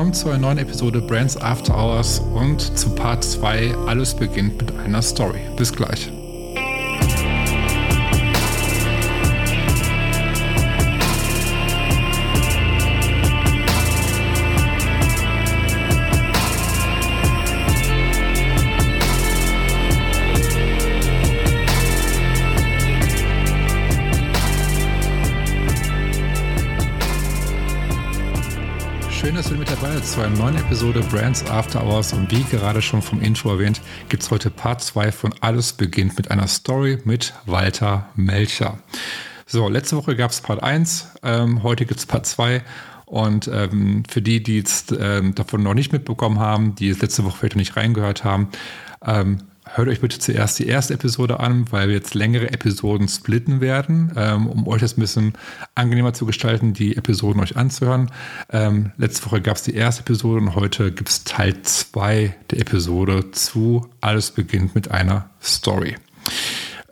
willkommen 0.00 0.14
zu 0.14 0.30
einer 0.30 0.38
neuen 0.38 0.56
Episode 0.56 1.02
Brands 1.02 1.36
After 1.36 1.76
Hours 1.76 2.20
und 2.20 2.62
zu 2.78 2.88
Part 2.94 3.22
2 3.22 3.74
Alles 3.86 4.14
beginnt 4.14 4.58
mit 4.58 4.74
einer 4.78 5.02
Story. 5.02 5.40
Bis 5.58 5.74
gleich. 5.74 6.10
Zu 30.02 30.20
einer 30.22 30.36
neuen 30.36 30.56
Episode 30.56 31.00
Brands 31.10 31.44
After 31.50 31.84
Hours 31.84 32.12
und 32.12 32.30
wie 32.30 32.42
gerade 32.44 32.80
schon 32.80 33.02
vom 33.02 33.20
Intro 33.20 33.50
erwähnt, 33.50 33.82
gibt 34.08 34.22
es 34.22 34.30
heute 34.30 34.48
Part 34.48 34.82
2 34.82 35.12
von 35.12 35.34
Alles 35.40 35.74
beginnt 35.74 36.16
mit 36.16 36.30
einer 36.30 36.46
Story 36.48 36.98
mit 37.04 37.34
Walter 37.44 38.08
Melcher. 38.16 38.78
So, 39.46 39.68
letzte 39.68 39.96
Woche 39.96 40.16
gab 40.16 40.30
es 40.30 40.40
Part 40.40 40.62
1, 40.62 41.16
ähm, 41.22 41.62
heute 41.62 41.84
gibt 41.84 42.00
es 42.00 42.06
Part 42.06 42.24
2 42.24 42.62
und 43.04 43.50
ähm, 43.52 44.04
für 44.08 44.22
die, 44.22 44.42
die 44.42 44.56
jetzt 44.56 44.94
ähm, 44.98 45.34
davon 45.34 45.62
noch 45.62 45.74
nicht 45.74 45.92
mitbekommen 45.92 46.38
haben, 46.38 46.74
die 46.74 46.92
letzte 46.92 47.24
Woche 47.24 47.36
vielleicht 47.38 47.56
noch 47.56 47.60
nicht 47.60 47.76
reingehört 47.76 48.24
haben, 48.24 48.48
ähm, 49.04 49.38
hört 49.74 49.88
euch 49.88 50.00
bitte 50.00 50.18
zuerst 50.18 50.58
die 50.58 50.66
erste 50.66 50.94
Episode 50.94 51.40
an, 51.40 51.70
weil 51.70 51.88
wir 51.88 51.94
jetzt 51.94 52.14
längere 52.14 52.50
Episoden 52.50 53.08
splitten 53.08 53.60
werden, 53.60 54.12
ähm, 54.16 54.46
um 54.46 54.66
euch 54.66 54.80
das 54.80 54.96
ein 54.96 55.00
bisschen 55.00 55.32
angenehmer 55.74 56.12
zu 56.12 56.26
gestalten, 56.26 56.72
die 56.72 56.96
Episoden 56.96 57.40
euch 57.40 57.56
anzuhören. 57.56 58.10
Ähm, 58.50 58.92
letzte 58.96 59.26
Woche 59.26 59.40
gab 59.40 59.56
es 59.56 59.62
die 59.62 59.74
erste 59.74 60.02
Episode 60.02 60.40
und 60.40 60.54
heute 60.54 60.92
gibt 60.92 61.08
es 61.08 61.24
Teil 61.24 61.62
2 61.62 62.34
der 62.50 62.60
Episode 62.60 63.30
zu 63.30 63.88
Alles 64.00 64.30
beginnt 64.30 64.74
mit 64.74 64.90
einer 64.90 65.30
Story. 65.42 65.96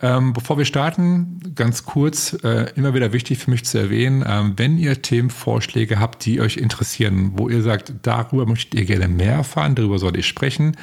Ähm, 0.01 0.33
bevor 0.33 0.57
wir 0.57 0.65
starten, 0.65 1.39
ganz 1.55 1.85
kurz, 1.85 2.37
äh, 2.43 2.71
immer 2.75 2.93
wieder 2.93 3.11
wichtig 3.11 3.39
für 3.39 3.51
mich 3.51 3.65
zu 3.65 3.77
erwähnen, 3.77 4.23
ähm, 4.25 4.53
wenn 4.55 4.77
ihr 4.77 5.01
Themenvorschläge 5.01 5.99
habt, 5.99 6.25
die 6.25 6.39
euch 6.39 6.57
interessieren, 6.57 7.31
wo 7.35 7.49
ihr 7.49 7.61
sagt, 7.61 7.93
darüber 8.03 8.45
möchtet 8.45 8.79
ihr 8.79 8.85
gerne 8.85 9.09
mehr 9.09 9.33
erfahren, 9.33 9.75
darüber 9.75 9.99
soll 9.99 10.17
ich 10.17 10.25
sprechen, 10.25 10.77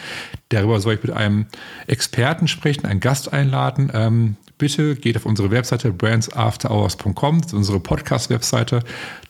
darüber 0.51 0.81
soll 0.81 0.95
ich 0.95 1.03
mit 1.03 1.13
einem 1.13 1.47
Experten 1.87 2.47
sprechen, 2.47 2.85
einen 2.85 3.01
Gast 3.01 3.33
einladen, 3.33 3.91
ähm, 3.95 4.37
bitte 4.59 4.97
geht 4.97 5.17
auf 5.17 5.25
unsere 5.25 5.51
Webseite 5.51 5.93
brandsafterhours.com, 5.93 7.41
unsere 7.53 7.81
Podcast-Webseite. 7.81 8.81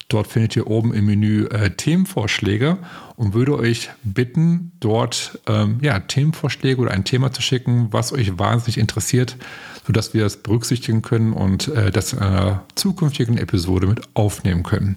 Dort 0.08 0.28
findet 0.28 0.54
ihr 0.54 0.68
oben 0.68 0.94
im 0.94 1.06
Menü 1.06 1.46
äh, 1.46 1.70
Themenvorschläge 1.70 2.78
und 3.16 3.34
würde 3.34 3.58
euch 3.58 3.90
bitten, 4.04 4.70
dort 4.78 5.40
ähm, 5.48 5.78
ja, 5.82 5.98
Themenvorschläge 5.98 6.80
oder 6.80 6.92
ein 6.92 7.04
Thema 7.04 7.32
zu 7.32 7.42
schicken, 7.42 7.88
was 7.90 8.12
euch 8.12 8.38
wahnsinnig 8.38 8.78
interessiert, 8.78 9.36
sodass 9.84 10.14
wir 10.14 10.24
es 10.24 10.36
berücksichtigen 10.36 11.02
können 11.02 11.32
und 11.32 11.68
äh, 11.68 11.90
das 11.90 12.12
in 12.12 12.20
einer 12.20 12.64
zukünftigen 12.76 13.36
Episode 13.36 13.88
mit 13.88 14.00
aufnehmen 14.14 14.62
können. 14.62 14.96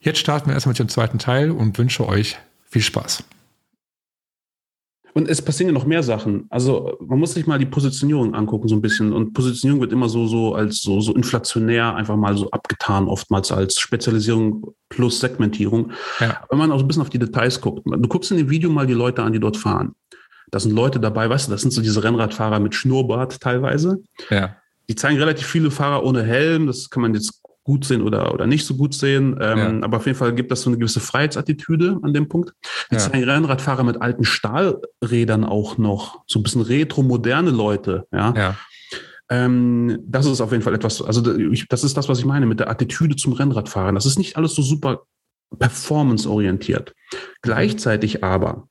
Jetzt 0.00 0.18
starten 0.18 0.48
wir 0.48 0.54
erstmal 0.54 0.72
mit 0.72 0.80
dem 0.80 0.88
zweiten 0.90 1.18
Teil 1.18 1.50
und 1.50 1.78
wünsche 1.78 2.06
euch 2.06 2.36
viel 2.66 2.82
Spaß. 2.82 3.24
Und 5.14 5.28
es 5.28 5.42
passieren 5.42 5.68
ja 5.68 5.74
noch 5.74 5.86
mehr 5.86 6.02
Sachen. 6.02 6.46
Also 6.50 6.96
man 7.00 7.18
muss 7.18 7.34
sich 7.34 7.46
mal 7.46 7.58
die 7.58 7.66
Positionierung 7.66 8.34
angucken 8.34 8.68
so 8.68 8.74
ein 8.74 8.82
bisschen. 8.82 9.12
Und 9.12 9.32
Positionierung 9.32 9.80
wird 9.80 9.92
immer 9.92 10.08
so 10.08 10.26
so 10.26 10.54
als 10.54 10.82
so 10.82 11.00
so 11.00 11.14
inflationär 11.14 11.94
einfach 11.94 12.16
mal 12.16 12.36
so 12.36 12.50
abgetan, 12.50 13.08
oftmals 13.08 13.50
als 13.50 13.80
Spezialisierung 13.80 14.74
plus 14.88 15.20
Segmentierung. 15.20 15.92
Ja. 16.20 16.42
Wenn 16.50 16.58
man 16.58 16.70
auch 16.70 16.78
so 16.78 16.84
ein 16.84 16.88
bisschen 16.88 17.02
auf 17.02 17.10
die 17.10 17.18
Details 17.18 17.60
guckt, 17.60 17.82
du 17.84 18.08
guckst 18.08 18.30
in 18.30 18.36
dem 18.36 18.50
Video 18.50 18.70
mal 18.70 18.86
die 18.86 18.94
Leute 18.94 19.22
an, 19.22 19.32
die 19.32 19.40
dort 19.40 19.56
fahren. 19.56 19.94
Da 20.50 20.60
sind 20.60 20.72
Leute 20.72 20.98
dabei, 20.98 21.28
weißt 21.28 21.48
du, 21.48 21.52
das 21.52 21.60
sind 21.60 21.72
so 21.72 21.82
diese 21.82 22.02
Rennradfahrer 22.02 22.58
mit 22.60 22.74
Schnurrbart 22.74 23.40
teilweise. 23.40 24.02
Ja. 24.30 24.56
Die 24.88 24.94
zeigen 24.94 25.18
relativ 25.18 25.46
viele 25.46 25.70
Fahrer 25.70 26.02
ohne 26.04 26.22
Helm. 26.22 26.66
Das 26.66 26.88
kann 26.88 27.02
man 27.02 27.12
jetzt 27.14 27.42
gut 27.68 27.84
sehen 27.84 28.00
oder, 28.00 28.32
oder 28.32 28.46
nicht 28.46 28.64
so 28.64 28.76
gut 28.76 28.94
sehen. 28.94 29.36
Ähm, 29.42 29.58
ja. 29.58 29.82
Aber 29.82 29.98
auf 29.98 30.06
jeden 30.06 30.16
Fall 30.16 30.34
gibt 30.34 30.50
das 30.50 30.62
so 30.62 30.70
eine 30.70 30.78
gewisse 30.78 31.00
Freiheitsattitüde 31.00 31.98
an 32.00 32.14
dem 32.14 32.26
Punkt. 32.26 32.54
Die 32.90 32.94
ja. 32.94 32.98
zeigen 32.98 33.24
Rennradfahrer 33.24 33.84
mit 33.84 34.00
alten 34.00 34.24
Stahlrädern 34.24 35.44
auch 35.44 35.76
noch. 35.76 36.22
So 36.26 36.38
ein 36.38 36.42
bisschen 36.44 36.62
retro-moderne 36.62 37.50
Leute. 37.50 38.06
Ja. 38.10 38.32
ja. 38.34 38.56
Ähm, 39.28 39.98
das 40.06 40.24
ist 40.24 40.40
auf 40.40 40.50
jeden 40.50 40.62
Fall 40.64 40.74
etwas, 40.74 41.02
also 41.02 41.20
das 41.20 41.84
ist 41.84 41.94
das, 41.94 42.08
was 42.08 42.18
ich 42.18 42.24
meine 42.24 42.46
mit 42.46 42.58
der 42.58 42.70
Attitüde 42.70 43.16
zum 43.16 43.34
Rennradfahren. 43.34 43.94
Das 43.94 44.06
ist 44.06 44.16
nicht 44.16 44.38
alles 44.38 44.54
so 44.54 44.62
super 44.62 45.02
performance-orientiert. 45.58 46.94
Gleichzeitig 47.42 48.24
aber 48.24 48.66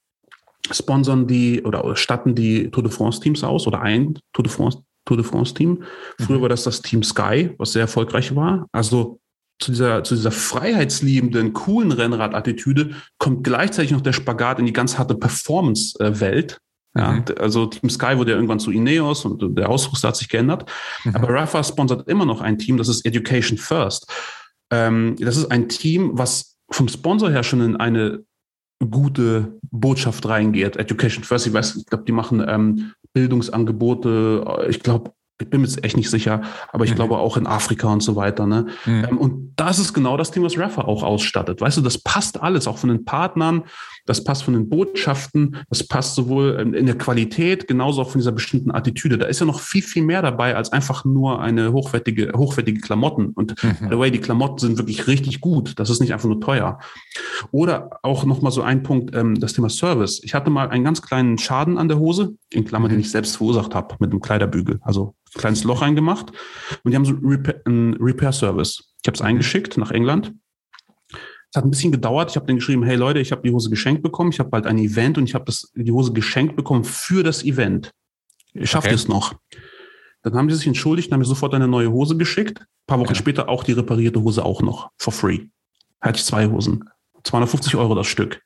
sponsern 0.72 1.28
die 1.28 1.62
oder 1.62 1.96
statten 1.96 2.34
die 2.34 2.72
Tour 2.72 2.82
de 2.82 2.92
France 2.92 3.20
Teams 3.22 3.44
aus 3.44 3.68
oder 3.68 3.82
ein 3.82 4.18
Tour 4.34 4.42
de 4.42 4.52
France 4.52 4.80
Tour 5.08 5.18
de 5.18 5.26
France 5.26 5.54
Team. 5.54 5.84
Früher 6.20 6.38
mhm. 6.38 6.42
war 6.44 6.50
das 6.50 6.64
das 6.64 6.82
Team 6.82 7.02
Sky, 7.02 7.56
was 7.58 7.74
sehr 7.74 7.82
erfolgreich 7.82 8.36
war. 8.36 8.68
Also 8.72 9.20
zu 9.60 9.72
dieser, 9.72 10.04
zu 10.04 10.16
dieser 10.16 10.32
freiheitsliebenden, 10.32 11.54
coolen 11.54 11.92
Rennrad-Attitüde 11.92 12.92
kommt 13.18 13.44
gleichzeitig 13.44 13.92
noch 13.92 14.02
der 14.02 14.14
Spagat 14.14 14.60
in 14.60 14.68
die 14.68 14.74
ganz 14.74 15.00
harte 15.00 15.16
Performance-Welt. 15.16 16.60
Ja, 16.96 17.12
mhm. 17.12 17.26
also 17.40 17.66
Team 17.66 17.90
Sky 17.90 18.18
wurde 18.18 18.32
ja 18.32 18.38
irgendwann 18.38 18.60
zu 18.60 18.72
Ineos 18.72 19.26
und 19.26 19.58
der 19.58 19.70
Ausrüster 19.70 20.10
hat 20.10 20.18
sich 20.18 20.30
geändert. 20.30 20.70
Mhm. 21.04 21.16
Aber 21.16 21.30
Rafa 21.30 21.64
sponsert 21.64 22.08
immer 22.08 22.26
noch 22.26 22.42
ein 22.42 22.58
Team, 22.58 22.78
das 22.78 22.88
ist 22.88 23.06
Education 23.06 23.58
First. 23.58 24.12
Ähm, 24.70 25.16
das 25.20 25.38
ist 25.38 25.52
ein 25.52 25.70
Team, 25.70 26.12
was 26.14 26.58
vom 26.70 26.88
Sponsor 26.88 27.32
her 27.32 27.44
schon 27.44 27.62
in 27.62 27.76
eine 27.78 28.24
gute 28.80 29.60
Botschaft 29.72 30.28
reingeht. 30.28 30.78
Education 30.78 31.24
First, 31.24 31.48
ich 31.48 31.54
weiß, 31.54 31.76
ich 31.78 31.86
glaube, 31.86 32.06
die 32.06 32.12
machen 32.12 32.44
ähm, 32.48 32.94
Bildungsangebote, 33.14 34.68
ich 34.70 34.82
glaube, 34.82 35.12
ich 35.40 35.50
bin 35.50 35.62
mir 35.62 35.68
jetzt 35.68 35.84
echt 35.84 35.98
nicht 35.98 36.10
sicher, 36.10 36.42
aber 36.72 36.86
ich 36.86 36.92
mhm. 36.92 36.96
glaube 36.96 37.18
auch 37.18 37.38
in 37.38 37.46
Afrika 37.46 37.92
und 37.92 38.02
so 38.02 38.16
weiter. 38.16 38.48
Ne? 38.48 38.68
Mhm. 38.86 39.06
Ähm, 39.10 39.18
und 39.18 39.54
das 39.56 39.80
ist 39.80 39.94
genau 39.94 40.18
das 40.18 40.32
Thema, 40.32 40.48
was 40.48 40.58
Rafa 40.58 40.84
auch 40.84 41.04
ausstattet. 41.04 41.62
Weißt 41.62 41.78
du, 41.78 41.82
das 41.82 42.00
passt 42.00 42.42
alles, 42.42 42.68
auch 42.68 42.78
von 42.78 42.90
den 42.90 43.06
Partnern, 43.06 43.64
das 44.08 44.24
passt 44.24 44.44
von 44.44 44.54
den 44.54 44.70
Botschaften, 44.70 45.58
das 45.70 45.86
passt 45.86 46.16
sowohl 46.16 46.74
in 46.76 46.86
der 46.86 46.98
Qualität, 46.98 47.68
genauso 47.68 48.02
auch 48.02 48.10
von 48.10 48.20
dieser 48.20 48.32
bestimmten 48.32 48.72
Attitüde. 48.72 49.18
Da 49.18 49.28
ist 49.28 49.40
ja 49.40 49.46
noch 49.46 49.60
viel, 49.60 49.84
viel 49.84 50.04
mehr 50.04 50.22
dabei 50.22 50.56
als 50.56 50.72
einfach 50.72 51.06
nur 51.06 51.42
eine 51.42 51.74
hochwertige, 51.74 52.32
hochwertige 52.36 52.80
Klamotten. 52.80 53.28
Und 53.36 53.62
mhm. 53.64 53.76
by 53.82 53.88
the 53.92 54.00
way, 54.00 54.10
die 54.10 54.20
Klamotten 54.20 54.60
sind 54.60 54.78
wirklich 54.78 55.08
richtig 55.08 55.42
gut. 55.42 55.78
Das 55.78 55.90
ist 55.90 56.00
nicht 56.00 56.14
einfach 56.14 56.30
nur 56.30 56.42
teuer. 56.42 56.80
Oder 57.52 58.00
auch 58.02 58.26
nochmal 58.26 58.52
so 58.52 58.62
ein 58.62 58.82
Punkt, 58.82 59.14
ähm, 59.16 59.40
das 59.40 59.54
Thema 59.54 59.70
Service. 59.70 60.22
Ich 60.24 60.34
hatte 60.34 60.50
mal 60.50 60.70
einen 60.70 60.86
ganz 60.86 61.02
kleinen 61.02 61.38
Schaden 61.38 61.78
an 61.78 61.90
der 61.90 62.00
Hose, 62.00 62.36
in 62.50 62.66
Klammern, 62.66 62.90
den 62.90 62.98
mhm. 62.98 63.02
ich 63.02 63.12
selbst 63.12 63.36
verursacht 63.36 63.76
habe, 63.76 63.96
mit 64.00 64.12
einem 64.12 64.22
Kleiderbügel. 64.22 64.80
Also 64.82 65.16
ein 65.36 65.40
kleines 65.40 65.66
Loch 65.66 65.82
reingemacht. 65.82 66.32
Und 66.84 66.92
die 66.92 66.96
haben 66.96 67.06
so 67.06 67.14
einen 67.66 67.98
Repair-Service. 68.00 68.94
Ich 69.04 69.08
habe 69.08 69.16
es 69.16 69.22
mhm. 69.22 69.28
eingeschickt 69.28 69.78
nach 69.78 69.92
England 69.92 70.34
es 71.52 71.58
hat 71.58 71.66
ein 71.66 71.72
bisschen 71.72 71.92
gedauert. 71.92 72.30
Ich 72.30 72.36
habe 72.36 72.46
denen 72.46 72.60
geschrieben, 72.60 72.84
hey 72.84 72.96
Leute, 72.96 73.20
ich 73.20 73.32
habe 73.32 73.42
die 73.42 73.52
Hose 73.52 73.70
geschenkt 73.70 74.04
bekommen. 74.04 74.32
Ich 74.32 74.40
habe 74.40 74.50
bald 74.50 74.66
ein 74.66 74.78
Event 74.78 75.18
und 75.18 75.26
ich 75.26 75.34
habe 75.34 75.52
die 75.76 75.92
Hose 75.92 76.12
geschenkt 76.14 76.56
bekommen 76.56 76.84
für 76.84 77.24
das 77.24 77.44
Event. 77.44 77.92
Ich 78.54 78.70
schaffe 78.70 78.88
okay. 78.88 78.96
es 78.96 79.08
noch. 79.08 79.34
Dann 80.24 80.36
haben 80.36 80.48
die 80.48 80.56
sich 80.56 80.68
entschuldigt 80.68 81.08
und 81.08 81.14
haben 81.14 81.20
mir 81.20 81.26
sofort 81.26 81.54
eine 81.54 81.68
neue 81.68 81.92
Hose 81.92 82.18
geschickt. 82.18 82.60
Ein 82.60 82.66
paar 82.86 83.00
Wochen 83.00 83.10
ja. 83.10 83.16
später 83.16 83.48
auch 83.48 83.64
die 83.64 83.72
reparierte 83.72 84.22
Hose 84.22 84.44
auch 84.44 84.62
noch. 84.62 84.90
For 84.98 85.14
free. 85.14 85.48
Hatte 86.02 86.18
ich 86.18 86.26
zwei 86.26 86.48
Hosen. 86.48 86.90
250 87.24 87.76
Euro 87.76 87.96
das 87.96 88.08
Stück. 88.08 88.42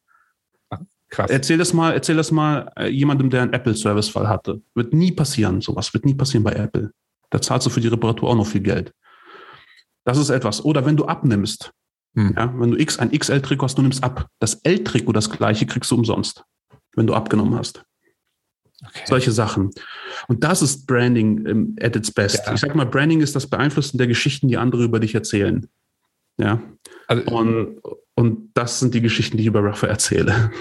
Krass. 1.09 1.29
Erzähl 1.29 1.57
das 1.57 1.73
mal, 1.73 1.93
erzähl 1.93 2.15
das 2.15 2.31
mal 2.31 2.71
äh, 2.77 2.87
jemandem, 2.87 3.29
der 3.29 3.41
einen 3.41 3.53
Apple-Service-Fall 3.53 4.29
hatte. 4.29 4.61
Wird 4.75 4.93
nie 4.93 5.11
passieren, 5.11 5.59
sowas. 5.59 5.93
Wird 5.93 6.05
nie 6.05 6.13
passieren 6.13 6.43
bei 6.43 6.53
Apple. 6.53 6.91
Da 7.29 7.41
zahlst 7.41 7.65
du 7.67 7.69
für 7.69 7.81
die 7.81 7.89
Reparatur 7.89 8.29
auch 8.29 8.35
noch 8.35 8.47
viel 8.47 8.61
Geld. 8.61 8.93
Das 10.05 10.17
ist 10.17 10.29
etwas. 10.29 10.63
Oder 10.63 10.85
wenn 10.85 10.95
du 10.95 11.05
abnimmst, 11.05 11.73
hm. 12.15 12.33
Ja, 12.35 12.53
wenn 12.59 12.71
du 12.71 12.77
X 12.77 12.99
ein 12.99 13.11
XL-Trikot 13.11 13.65
hast, 13.65 13.77
du 13.77 13.81
nimmst 13.81 14.03
ab. 14.03 14.27
Das 14.39 14.55
L-Trikot, 14.55 15.13
das 15.13 15.29
gleiche, 15.29 15.65
kriegst 15.65 15.91
du 15.91 15.95
umsonst, 15.95 16.43
wenn 16.95 17.07
du 17.07 17.13
abgenommen 17.13 17.55
hast. 17.55 17.83
Okay. 18.85 19.03
Solche 19.05 19.31
Sachen. 19.31 19.69
Und 20.27 20.43
das 20.43 20.61
ist 20.61 20.87
Branding 20.87 21.45
ähm, 21.45 21.75
at 21.79 21.95
its 21.95 22.11
best. 22.11 22.45
Ja. 22.45 22.53
Ich 22.53 22.61
sag 22.61 22.75
mal, 22.75 22.85
Branding 22.85 23.21
ist 23.21 23.35
das 23.35 23.47
Beeinflussen 23.47 23.97
der 23.97 24.07
Geschichten, 24.07 24.47
die 24.47 24.57
andere 24.57 24.83
über 24.83 24.99
dich 24.99 25.13
erzählen. 25.13 25.67
Ja. 26.37 26.61
Also, 27.07 27.23
und, 27.31 27.79
und 28.15 28.51
das 28.55 28.79
sind 28.79 28.93
die 28.93 29.01
Geschichten, 29.01 29.37
die 29.37 29.43
ich 29.43 29.47
über 29.47 29.63
Rafa 29.63 29.87
erzähle. 29.87 30.51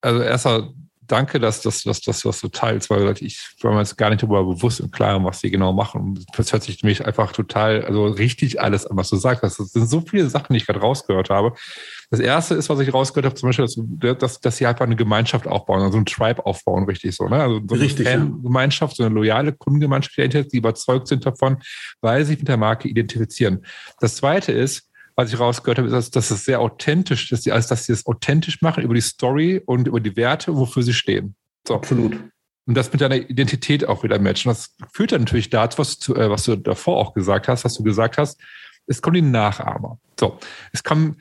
Also 0.00 0.22
erstmal 0.22 0.72
danke, 1.10 1.40
dass 1.40 1.60
das, 1.62 1.82
dass, 1.82 2.00
dass, 2.00 2.22
dass 2.22 2.40
du 2.40 2.48
teilst, 2.48 2.90
weil 2.90 3.14
ich 3.20 3.40
war 3.62 3.72
mir 3.72 3.80
jetzt 3.80 3.96
gar 3.96 4.10
nicht 4.10 4.22
darüber 4.22 4.44
bewusst 4.44 4.80
und 4.80 4.92
klar, 4.92 5.22
was 5.24 5.40
die 5.40 5.50
genau 5.50 5.72
machen. 5.72 6.24
das 6.36 6.52
hört 6.52 6.62
sich 6.62 6.82
mich 6.82 7.04
einfach 7.04 7.32
total, 7.32 7.84
also 7.84 8.06
richtig 8.06 8.60
alles 8.60 8.86
an, 8.86 8.96
was 8.96 9.10
du 9.10 9.16
sagst. 9.16 9.42
Das 9.42 9.56
sind 9.56 9.88
so 9.88 10.00
viele 10.00 10.28
Sachen, 10.28 10.52
die 10.52 10.58
ich 10.58 10.66
gerade 10.66 10.80
rausgehört 10.80 11.30
habe. 11.30 11.54
Das 12.10 12.20
erste 12.20 12.54
ist, 12.54 12.68
was 12.68 12.80
ich 12.80 12.92
rausgehört 12.92 13.26
habe, 13.26 13.34
zum 13.34 13.48
Beispiel, 13.48 13.66
dass, 13.66 14.18
dass, 14.18 14.40
dass 14.40 14.56
sie 14.56 14.66
einfach 14.66 14.84
eine 14.84 14.96
Gemeinschaft 14.96 15.46
aufbauen, 15.46 15.82
also 15.82 15.98
ein 15.98 16.06
Tribe 16.06 16.44
aufbauen, 16.44 16.84
richtig 16.84 17.14
so. 17.14 17.28
Ne? 17.28 17.40
Also 17.40 17.60
so 17.68 17.74
richtig, 17.76 18.08
eine 18.08 18.30
Gemeinschaft, 18.42 18.96
so 18.96 19.04
eine 19.04 19.14
loyale 19.14 19.52
Kundengemeinschaft, 19.52 20.16
die 20.52 20.56
überzeugt 20.56 21.08
sind 21.08 21.24
davon, 21.24 21.58
weil 22.00 22.24
sie 22.24 22.32
sich 22.32 22.38
mit 22.38 22.48
der 22.48 22.56
Marke 22.56 22.88
identifizieren. 22.88 23.64
Das 24.00 24.16
zweite 24.16 24.52
ist, 24.52 24.89
was 25.20 25.32
ich 25.32 25.38
rausgehört 25.38 25.78
habe, 25.78 25.88
ist, 25.88 25.92
dass, 25.92 26.10
dass 26.10 26.30
es 26.30 26.44
sehr 26.44 26.60
authentisch 26.60 27.30
ist, 27.30 27.48
also 27.48 27.68
dass 27.68 27.86
sie 27.86 27.92
es 27.92 28.06
authentisch 28.06 28.62
machen 28.62 28.82
über 28.82 28.94
die 28.94 29.00
Story 29.00 29.60
und 29.64 29.86
über 29.86 30.00
die 30.00 30.16
Werte, 30.16 30.56
wofür 30.56 30.82
sie 30.82 30.94
stehen. 30.94 31.34
So. 31.66 31.74
Absolut. 31.74 32.18
Und 32.66 32.74
das 32.74 32.92
mit 32.92 33.00
deiner 33.00 33.16
Identität 33.16 33.86
auch 33.86 34.02
wieder 34.02 34.18
matchen. 34.18 34.48
Das 34.48 34.74
führt 34.92 35.12
dann 35.12 35.22
natürlich 35.22 35.50
dazu, 35.50 35.78
was 35.78 35.98
du, 35.98 36.14
äh, 36.14 36.30
was 36.30 36.44
du 36.44 36.56
davor 36.56 36.96
auch 36.96 37.12
gesagt 37.12 37.48
hast, 37.48 37.64
was 37.64 37.74
du 37.74 37.82
gesagt 37.82 38.16
hast, 38.16 38.40
es 38.86 39.02
kommen 39.02 39.14
die 39.14 39.22
Nachahmer. 39.22 39.98
So, 40.18 40.38
es 40.72 40.82
kommen, 40.82 41.20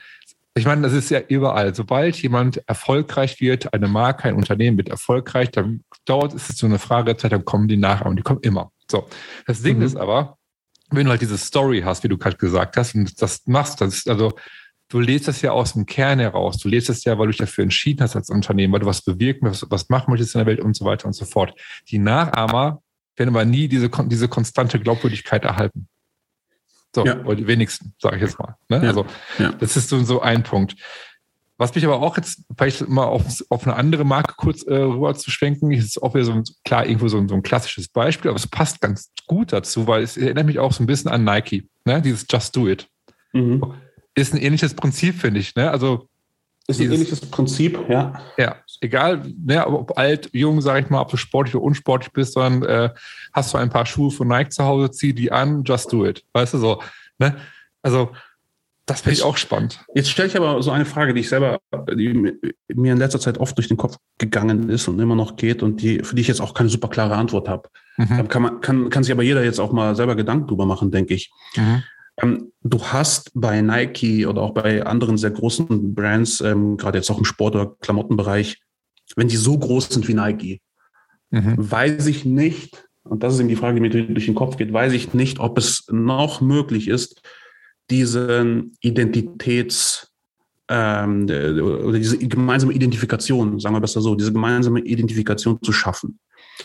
ich 0.55 0.65
meine, 0.65 0.81
das 0.81 0.93
ist 0.93 1.09
ja 1.09 1.19
überall. 1.27 1.75
Sobald 1.75 2.21
jemand 2.21 2.61
erfolgreich 2.67 3.41
wird, 3.41 3.73
eine 3.73 3.87
Marke, 3.87 4.29
ein 4.29 4.35
Unternehmen 4.35 4.77
wird 4.77 4.89
erfolgreich, 4.89 5.51
dann 5.51 5.83
dauert 6.05 6.33
es 6.33 6.47
so 6.47 6.65
eine 6.65 6.79
Frage 6.79 7.05
der 7.05 7.17
Zeit, 7.17 7.31
dann 7.31 7.45
kommen 7.45 7.67
die 7.67 7.77
Nachahmer. 7.77 8.15
Die 8.15 8.21
kommen 8.21 8.41
immer. 8.41 8.71
So, 8.89 9.07
das 9.45 9.61
Ding 9.61 9.77
mhm. 9.77 9.83
ist 9.83 9.97
aber, 9.97 10.38
wenn 10.91 11.05
du 11.05 11.11
halt 11.11 11.21
diese 11.21 11.37
Story 11.37 11.81
hast, 11.81 12.03
wie 12.03 12.07
du 12.07 12.17
gerade 12.17 12.37
gesagt 12.37 12.77
hast, 12.77 12.95
und 12.95 13.21
das 13.21 13.45
machst, 13.45 13.81
das 13.81 13.95
ist 13.95 14.09
also, 14.09 14.33
du 14.89 14.99
lädst 14.99 15.27
das 15.27 15.41
ja 15.41 15.51
aus 15.51 15.73
dem 15.73 15.85
Kern 15.85 16.19
heraus. 16.19 16.57
Du 16.57 16.67
lädst 16.67 16.89
das 16.89 17.03
ja, 17.03 17.17
weil 17.17 17.27
du 17.27 17.31
dich 17.31 17.37
dafür 17.37 17.63
entschieden 17.63 18.01
hast 18.01 18.15
als 18.15 18.29
Unternehmen, 18.29 18.73
weil 18.73 18.79
du 18.79 18.85
was 18.85 19.01
bewirken 19.01 19.49
was, 19.49 19.65
was 19.69 19.89
machen 19.89 20.11
möchtest 20.11 20.35
in 20.35 20.39
der 20.39 20.47
Welt 20.47 20.59
und 20.59 20.75
so 20.75 20.85
weiter 20.85 21.05
und 21.05 21.13
so 21.13 21.25
fort. 21.25 21.53
Die 21.89 21.99
Nachahmer 21.99 22.81
werden 23.15 23.29
aber 23.29 23.45
nie 23.45 23.67
diese, 23.67 23.89
diese 23.89 24.27
konstante 24.27 24.79
Glaubwürdigkeit 24.79 25.43
erhalten. 25.43 25.87
So, 26.95 27.05
ja. 27.05 27.19
oder 27.23 27.35
die 27.35 27.45
wenigsten, 27.45 27.93
sage 27.99 28.15
ich 28.15 28.23
jetzt 28.23 28.39
mal. 28.39 28.55
Ne? 28.67 28.77
Ja. 28.77 28.87
Also, 28.89 29.05
ja. 29.37 29.51
das 29.51 29.77
ist 29.77 29.89
so, 29.89 30.03
so 30.03 30.21
ein 30.21 30.41
Punkt. 30.41 30.75
Was 31.59 31.75
mich 31.75 31.83
aber 31.83 32.01
auch 32.01 32.15
jetzt 32.15 32.45
vielleicht 32.57 32.87
mal 32.87 33.03
auf, 33.03 33.25
auf 33.49 33.67
eine 33.67 33.75
andere 33.75 34.05
Marke 34.05 34.33
kurz 34.37 34.63
äh, 34.63 34.75
rüber 34.75 35.13
zu 35.13 35.29
schwenken, 35.29 35.71
ist 35.71 36.01
auch 36.01 36.13
wieder 36.13 36.23
so 36.23 36.31
ein, 36.31 36.43
klar, 36.63 36.85
irgendwo 36.85 37.09
so 37.09 37.17
ein, 37.17 37.27
so 37.27 37.35
ein 37.35 37.43
klassisches 37.43 37.89
Beispiel, 37.89 38.29
aber 38.29 38.39
es 38.39 38.47
passt 38.47 38.79
ganz 38.79 39.11
gut 39.27 39.51
dazu, 39.51 39.85
weil 39.85 40.01
es 40.01 40.15
erinnert 40.15 40.45
mich 40.45 40.57
auch 40.57 40.71
so 40.71 40.81
ein 40.81 40.87
bisschen 40.87 41.11
an 41.11 41.25
Nike, 41.25 41.67
ne? 41.83 42.01
dieses 42.01 42.25
Just 42.29 42.55
Do 42.55 42.69
It. 42.69 42.87
Mhm. 43.33 43.73
Ist 44.15 44.33
ein 44.33 44.39
ähnliches 44.39 44.73
Prinzip, 44.73 45.15
finde 45.15 45.41
ich. 45.41 45.53
Ne? 45.53 45.69
Also 45.69 46.07
ist 46.69 46.79
ein 46.79 46.93
ähnliches 46.93 47.19
Prinzip, 47.19 47.77
ja. 47.89 48.13
Ja, 48.37 48.55
egal, 48.79 49.25
ne, 49.43 49.67
ob 49.67 49.97
alt, 49.97 50.29
jung, 50.31 50.61
sage 50.61 50.85
ich 50.85 50.89
mal, 50.89 51.01
ob 51.01 51.09
du 51.09 51.17
sportlich 51.17 51.55
oder 51.55 51.65
unsportlich 51.65 52.13
bist, 52.13 52.33
sondern 52.33 52.63
äh, 52.69 52.89
hast 53.33 53.53
du 53.53 53.57
ein 53.57 53.69
paar 53.69 53.85
Schuhe 53.85 54.11
von 54.11 54.29
Nike 54.29 54.51
zu 54.51 54.63
Hause, 54.63 54.91
zieh 54.91 55.13
die 55.13 55.31
an, 55.31 55.63
just 55.65 55.91
do 55.91 56.05
it. 56.05 56.23
Weißt 56.31 56.53
du 56.53 56.57
so. 56.59 56.81
Ne? 57.17 57.35
Also 57.81 58.11
das 58.89 59.01
finde 59.01 59.13
ich 59.13 59.23
auch 59.23 59.37
spannend. 59.37 59.79
Jetzt 59.93 60.09
stelle 60.09 60.27
ich 60.27 60.37
aber 60.37 60.61
so 60.63 60.71
eine 60.71 60.85
Frage, 60.85 61.13
die 61.13 61.21
ich 61.21 61.29
selber, 61.29 61.59
die 61.93 62.13
mir 62.13 62.93
in 62.93 62.97
letzter 62.97 63.19
Zeit 63.19 63.37
oft 63.37 63.57
durch 63.57 63.67
den 63.67 63.77
Kopf 63.77 63.97
gegangen 64.17 64.69
ist 64.69 64.87
und 64.87 64.99
immer 64.99 65.15
noch 65.15 65.35
geht 65.35 65.61
und 65.61 65.81
die, 65.81 65.99
für 65.99 66.15
die 66.15 66.21
ich 66.21 66.27
jetzt 66.27 66.41
auch 66.41 66.53
keine 66.53 66.69
super 66.69 66.87
klare 66.87 67.15
Antwort 67.15 67.47
habe. 67.47 67.69
Mhm. 67.97 68.27
Kann, 68.27 68.41
man, 68.41 68.61
kann, 68.61 68.89
kann 68.89 69.03
sich 69.03 69.11
aber 69.11 69.23
jeder 69.23 69.43
jetzt 69.43 69.59
auch 69.59 69.71
mal 69.71 69.95
selber 69.95 70.15
Gedanken 70.15 70.47
drüber 70.47 70.65
machen, 70.65 70.91
denke 70.91 71.13
ich. 71.13 71.31
Mhm. 71.55 71.83
Ähm, 72.21 72.51
du 72.63 72.83
hast 72.83 73.31
bei 73.33 73.61
Nike 73.61 74.25
oder 74.25 74.41
auch 74.41 74.53
bei 74.53 74.83
anderen 74.85 75.17
sehr 75.17 75.31
großen 75.31 75.93
Brands, 75.93 76.41
ähm, 76.41 76.77
gerade 76.77 76.97
jetzt 76.97 77.09
auch 77.11 77.17
im 77.17 77.25
Sport- 77.25 77.55
oder 77.55 77.75
Klamottenbereich, 77.81 78.61
wenn 79.15 79.27
die 79.27 79.37
so 79.37 79.57
groß 79.57 79.89
sind 79.89 80.07
wie 80.07 80.13
Nike, 80.13 80.61
mhm. 81.29 81.55
weiß 81.57 82.07
ich 82.07 82.25
nicht, 82.25 82.89
und 83.03 83.23
das 83.23 83.33
ist 83.33 83.39
eben 83.39 83.49
die 83.49 83.55
Frage, 83.55 83.75
die 83.75 83.81
mir 83.81 83.89
durch 83.89 84.25
den 84.25 84.35
Kopf 84.35 84.57
geht, 84.57 84.71
weiß 84.71 84.93
ich 84.93 85.13
nicht, 85.13 85.39
ob 85.39 85.57
es 85.57 85.85
noch 85.89 86.41
möglich 86.41 86.87
ist, 86.87 87.21
diesen 87.89 88.77
Identitäts- 88.83 90.07
ähm, 90.69 91.23
oder 91.23 91.97
diese 91.97 92.17
gemeinsame 92.19 92.73
Identifikation, 92.73 93.59
sagen 93.59 93.75
wir 93.75 93.81
besser 93.81 94.01
so, 94.01 94.13
diese 94.13 94.31
gemeinsame 94.31 94.81
Identifikation 94.81 95.59
zu 95.63 95.71
schaffen. 95.71 96.19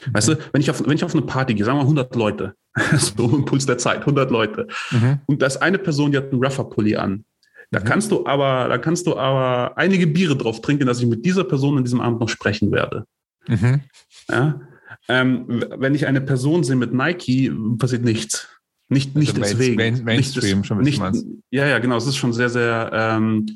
Mhm. 0.06 0.14
Weißt 0.14 0.28
du, 0.28 0.38
wenn 0.52 0.60
ich, 0.60 0.70
auf, 0.70 0.86
wenn 0.86 0.96
ich 0.96 1.04
auf 1.04 1.14
eine 1.14 1.22
Party 1.22 1.54
gehe, 1.54 1.64
sagen 1.64 1.78
wir 1.78 1.82
100 1.82 2.14
Leute, 2.14 2.54
so 2.98 3.24
im 3.34 3.44
Puls 3.44 3.64
der 3.64 3.78
Zeit, 3.78 4.00
100 4.00 4.30
Leute, 4.30 4.68
mhm. 4.90 5.20
und 5.26 5.40
da 5.40 5.46
ist 5.46 5.56
eine 5.56 5.78
Person, 5.78 6.12
die 6.12 6.18
hat 6.18 6.30
einen 6.30 6.44
Ruffer-Pulli 6.44 6.96
an. 6.96 7.24
Da 7.70 7.80
mhm. 7.80 7.84
kannst 7.84 8.10
du 8.10 8.26
aber, 8.26 8.68
da 8.68 8.78
kannst 8.78 9.06
du 9.06 9.16
aber 9.16 9.76
einige 9.78 10.06
Biere 10.06 10.36
drauf 10.36 10.60
trinken, 10.60 10.86
dass 10.86 11.00
ich 11.00 11.06
mit 11.06 11.24
dieser 11.24 11.44
Person 11.44 11.78
an 11.78 11.84
diesem 11.84 12.00
Abend 12.00 12.20
noch 12.20 12.28
sprechen 12.28 12.72
werde. 12.72 13.06
Mhm. 13.48 13.80
Ja? 14.28 14.60
Ähm, 15.08 15.64
wenn 15.76 15.94
ich 15.94 16.06
eine 16.06 16.20
Person 16.20 16.62
sehe 16.62 16.76
mit 16.76 16.92
Nike, 16.92 17.50
passiert 17.78 18.04
nichts. 18.04 18.48
Nicht, 18.88 19.16
nicht 19.16 19.38
also 19.38 19.56
deswegen. 19.56 19.76
Main, 19.76 20.04
Mainstream 20.04 20.58
nicht, 20.58 20.66
schon, 20.66 20.78
nicht, 20.80 21.02
Ja, 21.50 21.66
ja, 21.66 21.78
genau. 21.78 21.96
Es 21.96 22.06
ist 22.06 22.16
schon 22.16 22.32
sehr, 22.32 22.50
sehr 22.50 22.90
ähm, 22.92 23.46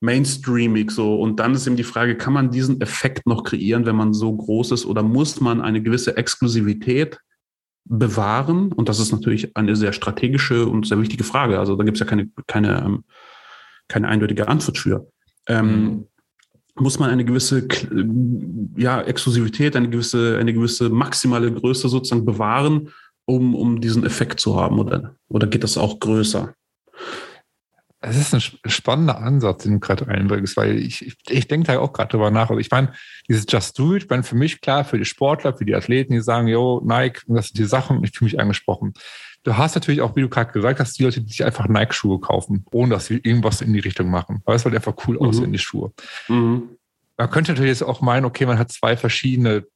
mainstreamig 0.00 0.90
so. 0.90 1.20
Und 1.20 1.40
dann 1.40 1.54
ist 1.54 1.66
eben 1.66 1.76
die 1.76 1.84
Frage, 1.84 2.16
kann 2.16 2.32
man 2.32 2.50
diesen 2.50 2.80
Effekt 2.80 3.26
noch 3.26 3.44
kreieren, 3.44 3.86
wenn 3.86 3.96
man 3.96 4.14
so 4.14 4.34
groß 4.34 4.72
ist 4.72 4.86
oder 4.86 5.02
muss 5.02 5.40
man 5.40 5.60
eine 5.60 5.82
gewisse 5.82 6.16
Exklusivität 6.16 7.18
bewahren? 7.84 8.72
Und 8.72 8.88
das 8.88 9.00
ist 9.00 9.12
natürlich 9.12 9.56
eine 9.56 9.74
sehr 9.74 9.92
strategische 9.92 10.66
und 10.66 10.86
sehr 10.86 11.00
wichtige 11.00 11.24
Frage. 11.24 11.58
Also 11.58 11.74
da 11.74 11.84
gibt 11.84 11.96
es 11.96 12.00
ja 12.00 12.06
keine, 12.06 12.30
keine, 12.46 12.82
ähm, 12.84 13.04
keine 13.88 14.08
eindeutige 14.08 14.48
Antwort 14.48 14.78
für. 14.78 15.10
Ähm, 15.48 15.66
mhm. 15.66 16.04
Muss 16.76 17.00
man 17.00 17.10
eine 17.10 17.24
gewisse 17.24 17.66
ja, 18.76 19.00
Exklusivität, 19.00 19.74
eine 19.74 19.90
gewisse, 19.90 20.38
eine 20.38 20.54
gewisse 20.54 20.90
maximale 20.90 21.52
Größe 21.52 21.88
sozusagen 21.88 22.24
bewahren, 22.24 22.90
um, 23.28 23.54
um 23.54 23.80
diesen 23.80 24.04
Effekt 24.04 24.40
zu 24.40 24.58
haben? 24.58 24.78
Oder, 24.78 25.14
oder 25.28 25.46
geht 25.46 25.62
das 25.62 25.76
auch 25.76 26.00
größer? 26.00 26.54
Es 28.00 28.16
ist 28.16 28.32
ein 28.32 28.70
spannender 28.70 29.18
Ansatz, 29.18 29.64
den 29.64 29.74
du 29.74 29.80
gerade 29.80 30.06
reinbringst, 30.06 30.56
weil 30.56 30.78
ich, 30.78 31.04
ich, 31.04 31.16
ich 31.28 31.48
denke 31.48 31.66
da 31.66 31.78
auch 31.80 31.92
gerade 31.92 32.10
drüber 32.10 32.30
nach. 32.30 32.48
Also 32.48 32.60
ich 32.60 32.70
meine, 32.70 32.92
dieses 33.28 33.44
Just 33.48 33.78
Do 33.78 33.94
It, 33.94 34.04
ich 34.04 34.08
meine, 34.08 34.22
für 34.22 34.36
mich 34.36 34.60
klar, 34.60 34.84
für 34.84 34.98
die 34.98 35.04
Sportler, 35.04 35.56
für 35.56 35.64
die 35.64 35.74
Athleten, 35.74 36.12
die 36.12 36.20
sagen, 36.20 36.46
yo, 36.46 36.80
Nike, 36.84 37.22
das 37.26 37.48
sind 37.48 37.58
die 37.58 37.64
Sachen, 37.64 38.02
ich 38.04 38.12
fühle 38.12 38.30
mich 38.30 38.40
angesprochen. 38.40 38.94
Du 39.42 39.56
hast 39.56 39.74
natürlich 39.74 40.00
auch, 40.00 40.16
wie 40.16 40.22
du 40.22 40.28
gerade 40.28 40.52
gesagt 40.52 40.80
hast, 40.80 40.98
die 40.98 41.04
Leute, 41.04 41.20
die 41.20 41.28
sich 41.28 41.44
einfach 41.44 41.68
Nike-Schuhe 41.68 42.20
kaufen, 42.20 42.64
ohne 42.70 42.94
dass 42.94 43.06
sie 43.06 43.16
irgendwas 43.16 43.60
in 43.60 43.72
die 43.72 43.80
Richtung 43.80 44.08
machen. 44.10 44.42
Weil 44.44 44.56
es 44.56 44.64
halt 44.64 44.74
einfach 44.74 44.94
cool 45.06 45.16
mhm. 45.16 45.26
aussehen, 45.26 45.52
die 45.52 45.58
Schuhe. 45.58 45.92
Mhm. 46.28 46.70
Man 47.16 47.30
könnte 47.30 47.52
natürlich 47.52 47.70
jetzt 47.70 47.82
auch 47.82 48.00
meinen, 48.00 48.24
okay, 48.24 48.46
man 48.46 48.58
hat 48.58 48.72
zwei 48.72 48.96
verschiedene 48.96 49.66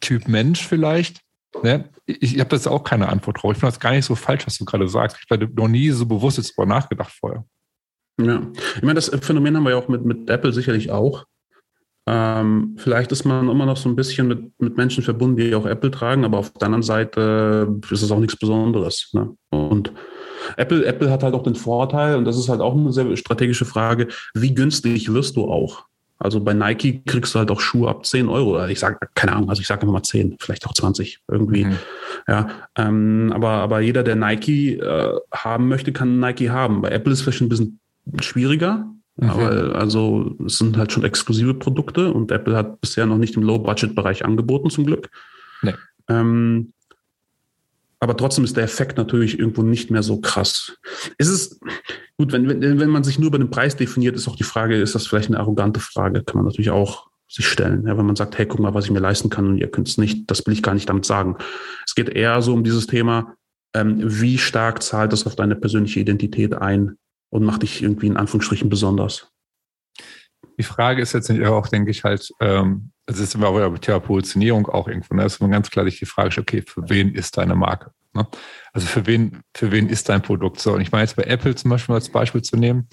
Typ 0.00 0.28
Mensch 0.28 0.66
vielleicht. 0.66 1.24
Ne? 1.62 1.88
Ich, 2.06 2.34
ich 2.34 2.40
habe 2.40 2.50
das 2.50 2.66
auch 2.66 2.84
keine 2.84 3.08
Antwort 3.08 3.42
drauf. 3.42 3.52
Ich 3.52 3.58
finde 3.58 3.72
das 3.72 3.80
gar 3.80 3.92
nicht 3.92 4.04
so 4.04 4.14
falsch, 4.14 4.46
was 4.46 4.58
du 4.58 4.64
gerade 4.64 4.88
sagst. 4.88 5.18
Ich 5.22 5.30
habe 5.30 5.48
noch 5.54 5.68
nie 5.68 5.90
so 5.90 6.06
bewusst 6.06 6.38
jetzt 6.38 6.54
darüber 6.56 6.74
nachgedacht 6.74 7.12
vorher. 7.12 7.44
Ja, 8.20 8.42
ich 8.76 8.82
meine, 8.82 8.94
das 8.94 9.08
Phänomen 9.08 9.56
haben 9.56 9.64
wir 9.64 9.70
ja 9.70 9.76
auch 9.76 9.88
mit, 9.88 10.04
mit 10.04 10.30
Apple 10.30 10.52
sicherlich 10.52 10.90
auch. 10.90 11.24
Ähm, 12.06 12.76
vielleicht 12.78 13.12
ist 13.12 13.24
man 13.24 13.48
immer 13.48 13.64
noch 13.64 13.78
so 13.78 13.88
ein 13.88 13.96
bisschen 13.96 14.28
mit, 14.28 14.60
mit 14.60 14.76
Menschen 14.76 15.02
verbunden, 15.02 15.36
die 15.36 15.54
auch 15.54 15.64
Apple 15.64 15.90
tragen, 15.90 16.24
aber 16.24 16.38
auf 16.38 16.52
der 16.52 16.66
anderen 16.66 16.82
Seite 16.82 17.80
ist 17.90 18.02
es 18.02 18.10
auch 18.10 18.18
nichts 18.18 18.36
Besonderes. 18.36 19.10
Ne? 19.14 19.34
Und 19.50 19.92
Apple, 20.56 20.84
Apple 20.84 21.10
hat 21.10 21.22
halt 21.22 21.34
auch 21.34 21.42
den 21.42 21.54
Vorteil, 21.54 22.16
und 22.16 22.26
das 22.26 22.38
ist 22.38 22.50
halt 22.50 22.60
auch 22.60 22.76
eine 22.76 22.92
sehr 22.92 23.16
strategische 23.16 23.64
Frage, 23.64 24.08
wie 24.34 24.54
günstig 24.54 25.12
wirst 25.12 25.36
du 25.36 25.50
auch? 25.50 25.86
Also 26.24 26.40
bei 26.40 26.54
Nike 26.54 27.02
kriegst 27.04 27.34
du 27.34 27.38
halt 27.38 27.50
auch 27.50 27.60
Schuhe 27.60 27.90
ab 27.90 28.06
10 28.06 28.30
Euro. 28.30 28.66
Ich 28.66 28.80
sage, 28.80 28.96
keine 29.14 29.34
Ahnung, 29.34 29.50
also 29.50 29.60
ich 29.60 29.66
sage 29.66 29.82
immer 29.82 29.92
mal 29.92 30.02
10, 30.02 30.36
vielleicht 30.40 30.66
auch 30.66 30.72
20 30.72 31.20
irgendwie. 31.30 31.66
Mhm. 31.66 31.78
Ja, 32.26 32.48
ähm, 32.76 33.30
aber, 33.34 33.50
aber 33.50 33.80
jeder, 33.80 34.02
der 34.02 34.16
Nike 34.16 34.78
äh, 34.78 35.12
haben 35.34 35.68
möchte, 35.68 35.92
kann 35.92 36.20
Nike 36.20 36.48
haben. 36.48 36.80
Bei 36.80 36.88
Apple 36.88 37.12
ist 37.12 37.18
es 37.18 37.24
vielleicht 37.24 37.42
ein 37.42 37.50
bisschen 37.50 37.78
schwieriger. 38.22 38.90
Mhm. 39.16 39.28
Aber 39.28 39.74
also 39.74 40.34
es 40.46 40.56
sind 40.56 40.78
halt 40.78 40.92
schon 40.92 41.04
exklusive 41.04 41.52
Produkte 41.52 42.10
und 42.10 42.32
Apple 42.32 42.56
hat 42.56 42.80
bisher 42.80 43.04
noch 43.04 43.18
nicht 43.18 43.36
im 43.36 43.42
Low-Budget-Bereich 43.42 44.24
angeboten, 44.24 44.70
zum 44.70 44.86
Glück. 44.86 45.10
Nee. 45.60 45.74
Ähm, 46.08 46.72
aber 48.00 48.16
trotzdem 48.16 48.44
ist 48.44 48.56
der 48.56 48.64
Effekt 48.64 48.96
natürlich 48.96 49.38
irgendwo 49.38 49.62
nicht 49.62 49.90
mehr 49.90 50.02
so 50.02 50.22
krass. 50.22 50.78
Es 51.18 51.28
ist 51.28 51.60
gut, 52.18 52.32
wenn, 52.32 52.48
wenn, 52.48 52.80
wenn 52.80 52.90
man 52.90 53.04
sich 53.04 53.18
nur 53.18 53.28
über 53.28 53.38
den 53.38 53.50
Preis 53.50 53.76
definiert, 53.76 54.16
ist 54.16 54.28
auch 54.28 54.36
die 54.36 54.44
Frage, 54.44 54.76
ist 54.76 54.94
das 54.94 55.06
vielleicht 55.06 55.28
eine 55.28 55.38
arrogante 55.38 55.80
Frage? 55.80 56.22
Kann 56.22 56.36
man 56.36 56.46
natürlich 56.46 56.70
auch 56.70 57.08
sich 57.28 57.48
stellen. 57.48 57.86
Ja, 57.86 57.96
wenn 57.96 58.06
man 58.06 58.16
sagt, 58.16 58.38
hey, 58.38 58.46
guck 58.46 58.60
mal, 58.60 58.74
was 58.74 58.84
ich 58.84 58.90
mir 58.90 59.00
leisten 59.00 59.30
kann 59.30 59.46
und 59.48 59.58
ihr 59.58 59.70
könnt 59.70 59.88
es 59.88 59.98
nicht, 59.98 60.30
das 60.30 60.46
will 60.46 60.54
ich 60.54 60.62
gar 60.62 60.74
nicht 60.74 60.88
damit 60.88 61.04
sagen. 61.04 61.36
Es 61.86 61.94
geht 61.94 62.08
eher 62.08 62.40
so 62.42 62.52
um 62.52 62.64
dieses 62.64 62.86
Thema, 62.86 63.34
ähm, 63.74 63.98
wie 64.00 64.38
stark 64.38 64.82
zahlt 64.82 65.12
das 65.12 65.26
auf 65.26 65.34
deine 65.34 65.56
persönliche 65.56 66.00
Identität 66.00 66.54
ein 66.54 66.96
und 67.30 67.44
macht 67.44 67.62
dich 67.62 67.82
irgendwie 67.82 68.06
in 68.06 68.16
Anführungsstrichen 68.16 68.68
besonders. 68.68 69.30
Die 70.56 70.62
Frage 70.62 71.02
ist 71.02 71.12
jetzt 71.12 71.30
auch, 71.42 71.66
denke 71.66 71.90
ich, 71.90 72.04
halt, 72.04 72.30
ähm, 72.40 72.92
es 73.06 73.18
ist 73.18 73.34
immer 73.34 73.50
bei 73.50 73.78
Thema 73.78 73.98
Positionierung 73.98 74.68
auch 74.68 74.86
irgendwo, 74.86 75.14
ne? 75.14 75.24
Das 75.24 75.34
ist 75.34 75.40
immer 75.40 75.50
ganz 75.50 75.68
klar 75.68 75.84
die 75.84 76.06
Frage, 76.06 76.40
okay, 76.40 76.62
für 76.62 76.88
wen 76.88 77.12
ist 77.14 77.36
deine 77.36 77.56
Marke? 77.56 77.90
Ne? 78.14 78.26
Also 78.72 78.86
für 78.86 79.06
wen, 79.06 79.42
für 79.54 79.72
wen 79.72 79.88
ist 79.88 80.08
dein 80.08 80.22
Produkt 80.22 80.60
so? 80.60 80.72
Und 80.72 80.80
ich 80.80 80.92
meine 80.92 81.04
jetzt 81.04 81.16
bei 81.16 81.24
Apple 81.24 81.54
zum 81.54 81.70
Beispiel 81.70 81.94
als 81.94 82.08
Beispiel 82.08 82.42
zu 82.42 82.56
nehmen, 82.56 82.88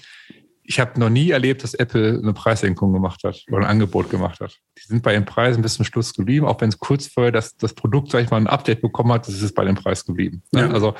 ich 0.64 0.78
habe 0.78 0.98
noch 0.98 1.10
nie 1.10 1.30
erlebt, 1.30 1.64
dass 1.64 1.74
Apple 1.74 2.20
eine 2.22 2.32
Preissenkung 2.32 2.92
gemacht 2.92 3.24
hat 3.24 3.42
oder 3.48 3.58
ein 3.58 3.70
Angebot 3.70 4.10
gemacht 4.10 4.40
hat. 4.40 4.56
Die 4.78 4.86
sind 4.86 5.02
bei 5.02 5.12
den 5.12 5.24
Preisen 5.24 5.60
bis 5.60 5.74
zum 5.74 5.84
Schluss 5.84 6.14
geblieben, 6.14 6.46
auch 6.46 6.60
wenn 6.60 6.68
es 6.68 6.78
kurz 6.78 7.08
vorher 7.08 7.32
das, 7.32 7.56
das 7.56 7.74
Produkt, 7.74 8.10
sag 8.10 8.22
ich 8.22 8.30
mal, 8.30 8.36
ein 8.36 8.46
Update 8.46 8.80
bekommen 8.80 9.12
hat, 9.12 9.26
das 9.26 9.42
ist 9.42 9.54
bei 9.54 9.64
dem 9.64 9.74
Preis 9.74 10.04
geblieben. 10.04 10.42
Ne? 10.52 10.62
Ja. 10.62 10.70
Also 10.70 10.94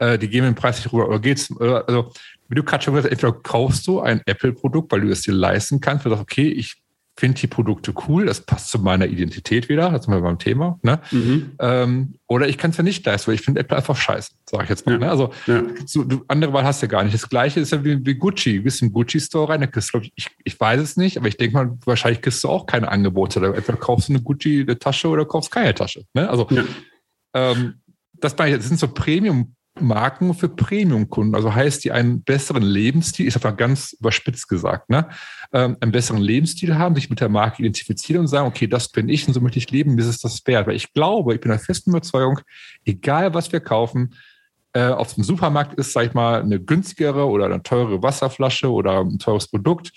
äh, 0.00 0.18
die 0.18 0.28
geben 0.28 0.46
den 0.46 0.54
Preis 0.54 0.76
nicht 0.78 0.92
rüber. 0.92 1.08
Oder 1.08 1.20
geht's, 1.20 1.54
also 1.60 2.12
wie 2.48 2.54
du 2.54 2.64
gerade 2.64 2.82
schon 2.82 2.94
gesagt 2.94 3.12
hast, 3.12 3.22
entweder 3.22 3.40
kaufst 3.42 3.86
du 3.86 4.00
ein 4.00 4.22
Apple-Produkt, 4.26 4.90
weil 4.92 5.02
du 5.02 5.10
es 5.10 5.22
dir 5.22 5.34
leisten 5.34 5.80
kannst, 5.80 6.04
weil 6.04 6.10
du 6.10 6.16
sagst, 6.16 6.32
okay, 6.32 6.48
ich 6.48 6.82
finde 7.18 7.40
die 7.40 7.46
Produkte 7.46 7.94
cool, 8.06 8.26
das 8.26 8.42
passt 8.42 8.70
zu 8.70 8.78
meiner 8.78 9.06
Identität 9.06 9.70
wieder, 9.70 9.90
das 9.90 10.04
sind 10.04 10.12
wir 10.12 10.20
beim 10.20 10.38
Thema. 10.38 10.78
Ne? 10.82 11.00
Mhm. 11.10 11.52
Ähm, 11.60 12.14
oder 12.26 12.46
ich 12.46 12.58
kann 12.58 12.72
es 12.72 12.76
ja 12.76 12.82
nicht 12.82 13.06
leisten, 13.06 13.28
weil 13.28 13.36
ich 13.36 13.40
finde 13.40 13.60
Apple 13.60 13.76
einfach 13.76 13.96
scheiße, 13.96 14.32
sage 14.48 14.64
ich 14.64 14.70
jetzt 14.70 14.84
mal. 14.84 14.92
Ja. 14.92 14.98
Ne? 14.98 15.10
Also 15.10 15.32
ja. 15.46 15.62
so, 15.86 16.04
du, 16.04 16.24
andere 16.28 16.52
Wahl 16.52 16.64
hast 16.64 16.82
du 16.82 16.86
ja 16.86 16.90
gar 16.90 17.04
nicht. 17.04 17.14
Das 17.14 17.28
gleiche 17.28 17.60
ist 17.60 17.72
ja 17.72 17.82
wie, 17.82 18.04
wie 18.04 18.14
Gucci. 18.14 18.58
Du 18.58 18.64
bist 18.64 18.82
im 18.82 18.92
Gucci-Store 18.92 19.48
rein, 19.48 19.62
da 19.62 19.66
kriegst 19.66 19.94
du, 19.94 20.00
ich, 20.14 20.28
ich 20.44 20.60
weiß 20.60 20.80
es 20.80 20.96
nicht, 20.98 21.16
aber 21.16 21.28
ich 21.28 21.38
denke 21.38 21.54
mal, 21.54 21.78
wahrscheinlich 21.86 22.20
kriegst 22.20 22.44
du 22.44 22.48
auch 22.48 22.66
keine 22.66 22.90
Angebote. 22.90 23.38
Oder 23.38 23.54
entweder 23.54 23.78
kaufst 23.78 24.10
du 24.10 24.12
eine 24.12 24.22
Gucci-Tasche 24.22 25.08
oder 25.08 25.24
kaufst 25.24 25.50
keine 25.50 25.74
Tasche. 25.74 26.04
Ne? 26.12 26.28
Also 26.28 26.46
ja. 26.50 26.64
ähm, 27.34 27.80
das, 28.12 28.36
das 28.36 28.68
sind 28.68 28.78
so 28.78 28.88
Premium- 28.88 29.55
Marken 29.80 30.34
für 30.34 30.48
Premium-Kunden. 30.48 31.34
Also 31.34 31.54
heißt 31.54 31.84
die 31.84 31.92
einen 31.92 32.22
besseren 32.22 32.62
Lebensstil, 32.62 33.30
habe 33.30 33.48
mal 33.48 33.56
ganz 33.56 33.92
überspitzt 33.92 34.48
gesagt, 34.48 34.90
ne? 34.90 35.08
Ähm, 35.52 35.76
einen 35.80 35.92
besseren 35.92 36.20
Lebensstil 36.20 36.76
haben, 36.76 36.94
sich 36.94 37.10
mit 37.10 37.20
der 37.20 37.28
Marke 37.28 37.62
identifizieren 37.62 38.20
und 38.20 38.28
sagen, 38.28 38.46
okay, 38.46 38.66
das 38.66 38.90
bin 38.90 39.08
ich 39.08 39.26
und 39.28 39.34
so 39.34 39.40
möchte 39.40 39.58
ich 39.58 39.70
leben, 39.70 39.94
mir 39.94 40.02
ist 40.02 40.24
das 40.24 40.46
wert. 40.46 40.66
Weil 40.66 40.76
ich 40.76 40.92
glaube, 40.92 41.34
ich 41.34 41.40
bin 41.40 41.50
der 41.50 41.58
festen 41.58 41.90
Überzeugung, 41.90 42.40
egal 42.84 43.34
was 43.34 43.52
wir 43.52 43.60
kaufen, 43.60 44.14
äh, 44.72 44.88
auf 44.88 45.14
dem 45.14 45.24
Supermarkt 45.24 45.78
ist, 45.78 45.92
sag 45.92 46.06
ich 46.06 46.14
mal, 46.14 46.42
eine 46.42 46.60
günstigere 46.60 47.26
oder 47.26 47.46
eine 47.46 47.62
teure 47.62 48.02
Wasserflasche 48.02 48.70
oder 48.70 49.00
ein 49.00 49.18
teures 49.18 49.48
Produkt. 49.48 49.92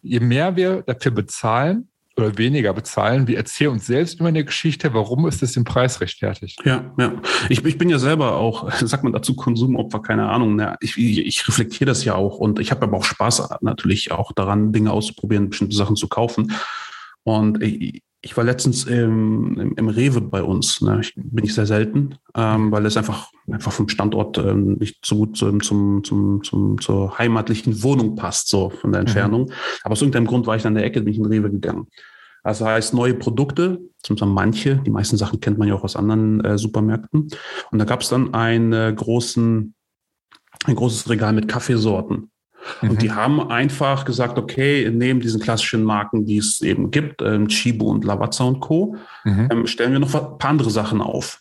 Je 0.00 0.20
mehr 0.20 0.56
wir 0.56 0.82
dafür 0.82 1.12
bezahlen, 1.12 1.88
oder 2.16 2.36
weniger 2.38 2.72
bezahlen. 2.74 3.26
Wir 3.26 3.38
erzählen 3.38 3.70
uns 3.70 3.86
selbst 3.86 4.20
immer 4.20 4.28
eine 4.28 4.44
Geschichte, 4.44 4.92
warum 4.94 5.26
ist 5.26 5.42
es 5.42 5.52
den 5.52 5.64
Preis 5.64 6.00
rechtfertigt. 6.00 6.60
Ja, 6.64 6.92
ja. 6.98 7.14
Ich, 7.48 7.64
ich 7.64 7.78
bin 7.78 7.88
ja 7.88 7.98
selber 7.98 8.36
auch, 8.36 8.70
sagt 8.80 9.04
man 9.04 9.12
dazu, 9.12 9.34
Konsumopfer, 9.34 10.00
keine 10.00 10.28
Ahnung. 10.28 10.56
Ne? 10.56 10.76
Ich, 10.80 10.98
ich 10.98 11.48
reflektiere 11.48 11.86
das 11.86 12.04
ja 12.04 12.14
auch 12.14 12.38
und 12.38 12.58
ich 12.58 12.70
habe 12.70 12.82
aber 12.82 12.98
auch 12.98 13.04
Spaß 13.04 13.48
natürlich 13.60 14.12
auch 14.12 14.32
daran, 14.32 14.72
Dinge 14.72 14.92
auszuprobieren, 14.92 15.50
bestimmte 15.50 15.76
Sachen 15.76 15.96
zu 15.96 16.08
kaufen. 16.08 16.52
Und 17.24 17.62
ich, 17.62 18.02
ich 18.24 18.36
war 18.36 18.44
letztens 18.44 18.84
im, 18.84 19.58
im, 19.58 19.74
im 19.74 19.88
Rewe 19.88 20.20
bei 20.20 20.42
uns. 20.42 20.80
Ne? 20.80 21.00
Ich, 21.02 21.12
bin 21.16 21.44
ich 21.44 21.54
sehr 21.54 21.66
selten, 21.66 22.14
ähm, 22.36 22.70
weil 22.70 22.86
es 22.86 22.96
einfach, 22.96 23.30
einfach 23.50 23.72
vom 23.72 23.88
Standort 23.88 24.38
ähm, 24.38 24.74
nicht 24.74 25.04
so 25.04 25.16
gut 25.16 25.36
zum, 25.36 25.60
zum, 25.60 26.04
zum, 26.04 26.42
zum, 26.44 26.80
zur 26.80 27.18
heimatlichen 27.18 27.82
Wohnung 27.82 28.14
passt, 28.14 28.48
so 28.48 28.70
von 28.70 28.92
der 28.92 29.02
mhm. 29.02 29.06
Entfernung. 29.08 29.42
Mhm. 29.42 29.52
Aber 29.82 29.92
aus 29.92 30.02
irgendeinem 30.02 30.26
Grund 30.26 30.46
war 30.46 30.54
ich 30.56 30.64
an 30.64 30.74
der 30.74 30.84
Ecke, 30.84 31.02
bin 31.02 31.12
ich 31.12 31.18
in 31.18 31.26
Rewe 31.26 31.50
gegangen. 31.50 31.88
Also 32.44 32.64
heißt 32.64 32.94
neue 32.94 33.14
Produkte, 33.14 33.80
zum 34.02 34.16
Beispiel 34.16 34.32
manche, 34.32 34.76
die 34.76 34.90
meisten 34.90 35.16
Sachen 35.16 35.40
kennt 35.40 35.58
man 35.58 35.68
ja 35.68 35.74
auch 35.74 35.84
aus 35.84 35.96
anderen 35.96 36.44
äh, 36.44 36.58
Supermärkten. 36.58 37.28
Und 37.70 37.78
da 37.78 37.84
gab 37.84 38.02
es 38.02 38.08
dann 38.08 38.34
einen 38.34 38.94
großen, 38.94 39.74
ein 40.64 40.74
großes 40.74 41.10
Regal 41.10 41.32
mit 41.32 41.48
Kaffeesorten. 41.48 42.31
Mhm. 42.80 42.90
Und 42.90 43.02
die 43.02 43.08
mhm. 43.08 43.16
haben 43.16 43.50
einfach 43.50 44.04
gesagt, 44.04 44.38
okay, 44.38 44.90
neben 44.92 45.20
diesen 45.20 45.40
klassischen 45.40 45.84
Marken, 45.84 46.24
die 46.26 46.38
es 46.38 46.60
eben 46.60 46.90
gibt, 46.90 47.22
ähm, 47.22 47.48
Chibo 47.48 47.86
und 47.86 48.04
Lavazza 48.04 48.44
und 48.44 48.60
Co., 48.60 48.96
mhm. 49.24 49.48
ähm, 49.50 49.66
stellen 49.66 49.92
wir 49.92 50.00
noch 50.00 50.14
ein 50.14 50.38
paar 50.38 50.50
andere 50.50 50.70
Sachen 50.70 51.00
auf. 51.00 51.40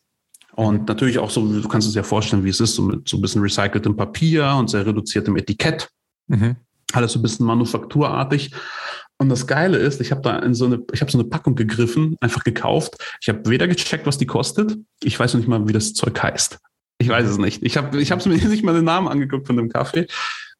Und 0.53 0.87
natürlich 0.87 1.17
auch 1.19 1.29
so, 1.29 1.47
du 1.47 1.67
kannst 1.67 1.87
es 1.87 1.95
ja 1.95 2.03
vorstellen, 2.03 2.43
wie 2.43 2.49
es 2.49 2.59
ist, 2.59 2.75
so 2.75 2.81
mit 2.81 3.07
so 3.07 3.17
ein 3.17 3.21
bisschen 3.21 3.41
recyceltem 3.41 3.95
Papier 3.95 4.53
und 4.57 4.69
sehr 4.69 4.85
reduziertem 4.85 5.37
Etikett. 5.37 5.89
Mhm. 6.27 6.57
Alles 6.93 7.13
so 7.13 7.19
ein 7.19 7.21
bisschen 7.21 7.45
manufakturartig. 7.45 8.51
Und 9.17 9.29
das 9.29 9.47
Geile 9.47 9.77
ist, 9.77 10.01
ich 10.01 10.11
habe 10.11 10.21
da 10.21 10.39
in 10.39 10.53
so 10.53 10.65
eine, 10.65 10.83
ich 10.91 11.01
habe 11.01 11.11
so 11.11 11.19
eine 11.19 11.27
Packung 11.27 11.55
gegriffen, 11.55 12.17
einfach 12.21 12.43
gekauft. 12.43 12.95
Ich 13.21 13.29
habe 13.29 13.47
weder 13.49 13.67
gecheckt, 13.67 14.05
was 14.07 14.17
die 14.17 14.25
kostet. 14.25 14.77
Ich 15.03 15.19
weiß 15.19 15.33
noch 15.33 15.39
nicht 15.39 15.47
mal, 15.47 15.67
wie 15.67 15.73
das 15.73 15.93
Zeug 15.93 16.21
heißt. 16.21 16.59
Ich 16.97 17.07
weiß 17.07 17.27
es 17.27 17.37
nicht. 17.37 17.63
Ich 17.63 17.77
habe 17.77 18.01
ich 18.01 18.11
hab 18.11 18.25
mir 18.25 18.35
nicht 18.47 18.63
mal 18.63 18.73
den 18.73 18.85
Namen 18.85 19.07
angeguckt 19.07 19.47
von 19.47 19.57
dem 19.57 19.69
Kaffee. 19.69 20.07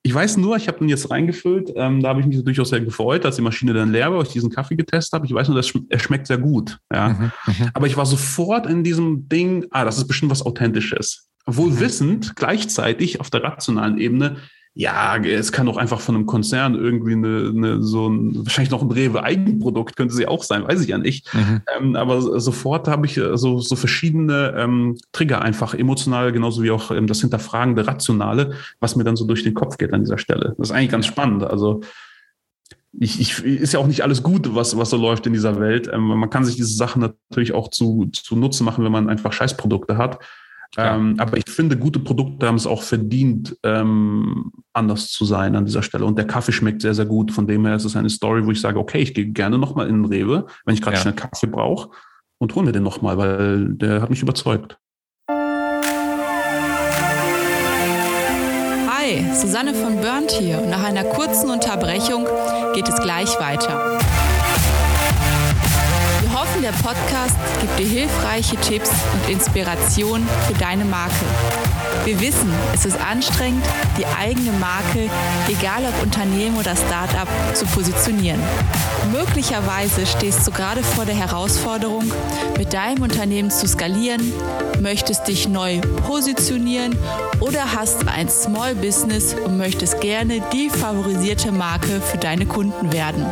Ich 0.04 0.14
weiß 0.14 0.38
nur, 0.38 0.56
ich 0.56 0.68
habe 0.68 0.80
den 0.80 0.90
jetzt 0.90 1.12
reingefüllt. 1.12 1.74
Ähm, 1.76 2.02
da 2.02 2.10
habe 2.10 2.22
ich 2.22 2.26
mich 2.26 2.44
durchaus 2.44 2.70
sehr 2.70 2.82
gefreut, 2.82 3.24
als 3.26 3.36
die 3.36 3.44
Maschine 3.44 3.74
dann 3.74 3.92
leer 3.92 4.10
war, 4.10 4.18
weil 4.18 4.26
ich 4.26 4.34
diesen 4.34 4.50
Kaffee 4.50 4.76
getestet 4.76 5.14
habe. 5.14 5.28
Ich 5.28 5.34
weiß 5.34 5.48
nur, 5.48 5.58
dass 5.58 5.72
er 5.90 6.00
schmeckt 6.00 6.28
sehr 6.28 6.40
gut. 6.40 6.80
Ja. 6.92 7.10
Mhm, 7.10 7.32
mhm, 7.46 7.70
Aber 7.74 7.86
ich 7.86 7.98
war 7.98 8.06
sofort 8.06 8.66
in 8.66 8.84
diesem 8.84 9.30
Ding, 9.30 9.68
ah, 9.70 9.86
das 9.86 9.98
ist 9.98 10.08
bestimmt 10.08 10.32
was 10.32 10.44
Authentisches. 10.44 11.30
Wohl 11.46 11.80
wissend, 11.80 12.36
gleichzeitig 12.36 13.20
auf 13.20 13.30
der 13.30 13.44
rationalen 13.44 13.98
Ebene, 13.98 14.38
ja, 14.74 15.18
es 15.18 15.52
kann 15.52 15.66
doch 15.66 15.76
einfach 15.76 16.00
von 16.00 16.16
einem 16.16 16.26
Konzern 16.26 16.76
irgendwie 16.76 17.12
eine, 17.12 17.52
eine 17.54 17.84
so 17.84 18.08
ein, 18.08 18.46
wahrscheinlich 18.46 18.72
noch 18.72 18.82
ein 18.82 18.92
Rewe-Eigenprodukt, 18.92 19.98
könnte 19.98 20.14
sie 20.14 20.28
auch 20.28 20.44
sein, 20.44 20.66
weiß 20.66 20.82
ich 20.82 20.88
ja 20.88 20.98
nicht. 20.98 21.34
Mhm. 21.34 21.62
Ähm, 21.78 21.96
aber 21.98 22.22
sofort 22.40 22.88
habe 22.88 23.06
ich 23.06 23.18
äh, 23.18 23.38
so, 23.38 23.60
so 23.60 23.76
verschiedene 23.76 24.54
ähm, 24.58 24.98
Trigger 25.12 25.42
einfach, 25.42 25.74
emotional, 25.74 26.32
genauso 26.32 26.64
wie 26.64 26.72
auch 26.72 26.90
ähm, 26.92 27.06
das 27.06 27.20
hinterfragende 27.20 27.86
Rationale, 27.86 28.54
was 28.80 28.96
mir 28.96 29.04
dann 29.04 29.18
so 29.18 29.26
durch 29.26 29.44
den 29.44 29.56
Kopf 29.56 29.78
geht 29.78 29.92
an 29.92 30.04
dieser 30.04 30.18
Stelle. 30.18 30.56
Das 30.58 30.70
ist 30.70 30.76
eigentlich 30.76 30.92
ganz 30.92 31.06
spannend. 31.06 31.44
Also 31.44 31.82
ich, 32.98 33.20
ich, 33.20 33.44
ist 33.44 33.74
ja 33.74 33.80
auch 33.80 33.88
nicht 33.88 34.04
alles 34.04 34.24
gut, 34.24 34.56
was, 34.56 34.78
was 34.78 34.90
so 34.90 34.98
läuft 34.98 35.28
in 35.28 35.34
dieser 35.34 35.60
Welt. 35.60 35.90
Ähm, 35.92 36.02
man 36.02 36.30
kann 36.30 36.46
sich 36.46 36.56
diese 36.56 36.74
Sachen 36.74 37.14
natürlich 37.30 37.52
auch 37.52 37.70
zu, 37.70 38.10
zu 38.14 38.38
Nutzen 38.38 38.64
machen, 38.64 38.86
wenn 38.86 38.92
man 38.92 39.10
einfach 39.10 39.34
Scheißprodukte 39.34 39.98
hat. 39.98 40.20
Ähm, 40.78 41.16
aber 41.18 41.38
ich 41.38 41.50
finde, 41.50 41.78
gute 41.78 42.00
Produkte 42.00 42.48
haben 42.48 42.56
es 42.56 42.66
auch 42.66 42.82
verdient, 42.82 43.58
ähm, 43.64 44.52
anders 44.74 45.10
zu 45.10 45.26
sein 45.26 45.56
an 45.56 45.66
dieser 45.66 45.84
Stelle. 45.84 46.06
Und 46.06 46.18
der 46.18 46.28
Kaffee 46.28 46.54
schmeckt 46.54 46.82
sehr, 46.82 46.94
sehr 46.94 47.06
gut. 47.06 47.32
Von 47.32 47.46
dem 47.46 47.66
her 47.66 47.76
ist 47.76 47.86
es 47.86 47.98
eine 47.98 48.10
Story, 48.10 48.46
wo 48.46 48.52
ich 48.52 48.62
sage, 48.62 48.80
okay, 48.80 49.00
ich 49.00 49.14
gehe 49.14 49.28
gerne 49.28 49.58
nochmal 49.58 49.88
in 49.88 50.04
den 50.04 50.06
Rewe, 50.06 50.48
wenn 50.66 50.74
ich 50.74 50.82
gerade 50.82 50.96
ja. 50.96 51.02
schnell 51.02 51.16
Kaffee 51.16 51.48
brauche 51.48 51.90
und 52.38 52.56
hole 52.56 52.66
mir 52.66 52.72
den 52.72 52.84
nochmal, 52.84 53.18
weil 53.18 53.74
der 53.74 54.02
hat 54.02 54.10
mich 54.10 54.22
überzeugt. 54.22 54.78
Hi, 58.90 59.26
Susanne 59.34 59.74
von 59.74 60.00
Burnt 60.00 60.32
hier. 60.32 60.62
Nach 60.68 60.84
einer 60.84 61.04
kurzen 61.04 61.50
Unterbrechung 61.50 62.26
geht 62.74 62.88
es 62.88 62.96
gleich 63.02 63.40
weiter 63.40 64.01
der 66.72 66.84
Podcast 66.84 67.38
gibt 67.60 67.80
dir 67.80 67.88
hilfreiche 67.88 68.56
Tipps 68.58 68.92
und 69.14 69.30
Inspiration 69.32 70.28
für 70.48 70.54
deine 70.54 70.86
Marke. 70.86 71.26
Wir 72.06 72.20
wissen, 72.20 72.52
es 72.74 72.86
ist 72.86 73.00
anstrengend, 73.00 73.64
die 73.98 74.06
eigene 74.06 74.52
Marke, 74.54 75.10
egal 75.48 75.84
ob 75.86 76.04
Unternehmen 76.04 76.58
oder 76.58 76.76
Startup, 76.76 77.28
zu 77.54 77.66
positionieren. 77.66 78.42
Möglicherweise 79.12 80.06
stehst 80.06 80.46
du 80.48 80.52
gerade 80.52 80.84
vor 80.84 81.06
der 81.06 81.16
Herausforderung, 81.16 82.12
mit 82.58 82.74
deinem 82.74 83.04
Unternehmen 83.04 83.52
zu 83.52 83.68
skalieren, 83.68 84.34
möchtest 84.80 85.28
dich 85.28 85.48
neu 85.48 85.80
positionieren 86.08 86.98
oder 87.40 87.74
hast 87.76 88.08
ein 88.08 88.30
Small 88.30 88.76
Business 88.76 89.34
und 89.34 89.58
möchtest 89.58 90.02
gerne 90.02 90.42
die 90.54 90.70
favorisierte 90.70 91.52
Marke 91.52 92.02
für 92.02 92.18
deine 92.18 92.46
Kunden 92.46 92.92
werden. 92.92 93.26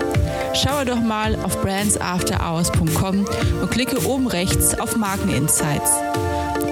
Schaue 0.54 0.86
doch 0.86 1.00
mal 1.00 1.36
auf 1.44 1.62
brandsafterhours.com 1.62 3.26
und 3.62 3.72
klicke 3.72 4.06
oben 4.06 4.28
rechts 4.28 4.80
auf 4.80 4.96
Markeninsights. 4.96 5.92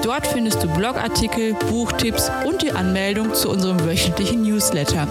Dort 0.04 0.28
findest 0.28 0.64
du 0.64 0.68
Blogartikel, 0.68 1.54
Buchtipps 1.70 2.32
und 2.46 2.62
die 2.62 2.72
Anmeldung 2.72 3.34
zu 3.34 3.50
unserem 3.50 3.86
wöchentlichen 3.86 4.42
Newsletter. 4.42 5.08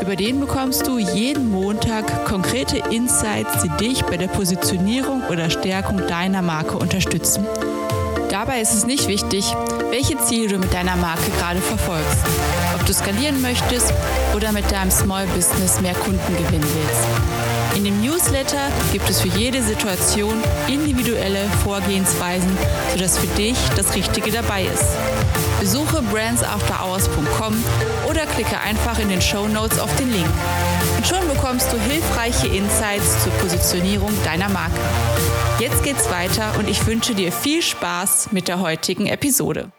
Über 0.00 0.16
den 0.16 0.40
bekommst 0.40 0.86
du 0.86 0.98
jeden 0.98 1.50
Montag 1.50 2.24
konkrete 2.26 2.78
Insights, 2.90 3.62
die 3.62 3.84
dich 3.84 4.04
bei 4.04 4.16
der 4.16 4.28
Positionierung 4.28 5.22
oder 5.30 5.50
Stärkung 5.50 6.06
deiner 6.06 6.42
Marke 6.42 6.76
unterstützen. 6.76 7.46
Dabei 8.30 8.60
ist 8.60 8.74
es 8.74 8.86
nicht 8.86 9.08
wichtig, 9.08 9.44
welche 9.90 10.18
Ziele 10.18 10.48
du 10.48 10.58
mit 10.58 10.72
deiner 10.74 10.96
Marke 10.96 11.30
gerade 11.38 11.60
verfolgst. 11.60 12.18
Ob 12.74 12.84
du 12.84 12.92
skalieren 12.92 13.40
möchtest 13.40 13.92
oder 14.34 14.52
mit 14.52 14.70
deinem 14.70 14.90
Small 14.90 15.26
Business 15.28 15.80
mehr 15.80 15.94
Kunden 15.94 16.36
gewinnen 16.36 16.62
willst. 16.62 17.55
In 17.76 17.84
dem 17.84 18.00
Newsletter 18.00 18.72
gibt 18.90 19.08
es 19.10 19.20
für 19.20 19.28
jede 19.28 19.62
Situation 19.62 20.42
individuelle 20.66 21.46
Vorgehensweisen, 21.62 22.48
sodass 22.94 23.18
für 23.18 23.26
dich 23.36 23.58
das 23.76 23.94
Richtige 23.94 24.30
dabei 24.30 24.64
ist. 24.64 24.96
Besuche 25.60 26.00
brandsafterhours.com 26.00 27.54
oder 28.08 28.24
klicke 28.24 28.58
einfach 28.58 28.98
in 28.98 29.10
den 29.10 29.20
Show 29.20 29.46
Notes 29.46 29.78
auf 29.78 29.94
den 29.96 30.10
Link. 30.10 30.26
Und 30.96 31.06
schon 31.06 31.28
bekommst 31.28 31.70
du 31.70 31.78
hilfreiche 31.78 32.46
Insights 32.46 33.22
zur 33.22 33.32
Positionierung 33.32 34.10
deiner 34.24 34.48
Marke. 34.48 34.80
Jetzt 35.58 35.82
geht's 35.82 36.10
weiter 36.10 36.54
und 36.58 36.70
ich 36.70 36.86
wünsche 36.86 37.14
dir 37.14 37.30
viel 37.30 37.60
Spaß 37.60 38.32
mit 38.32 38.48
der 38.48 38.60
heutigen 38.60 39.06
Episode. 39.06 39.70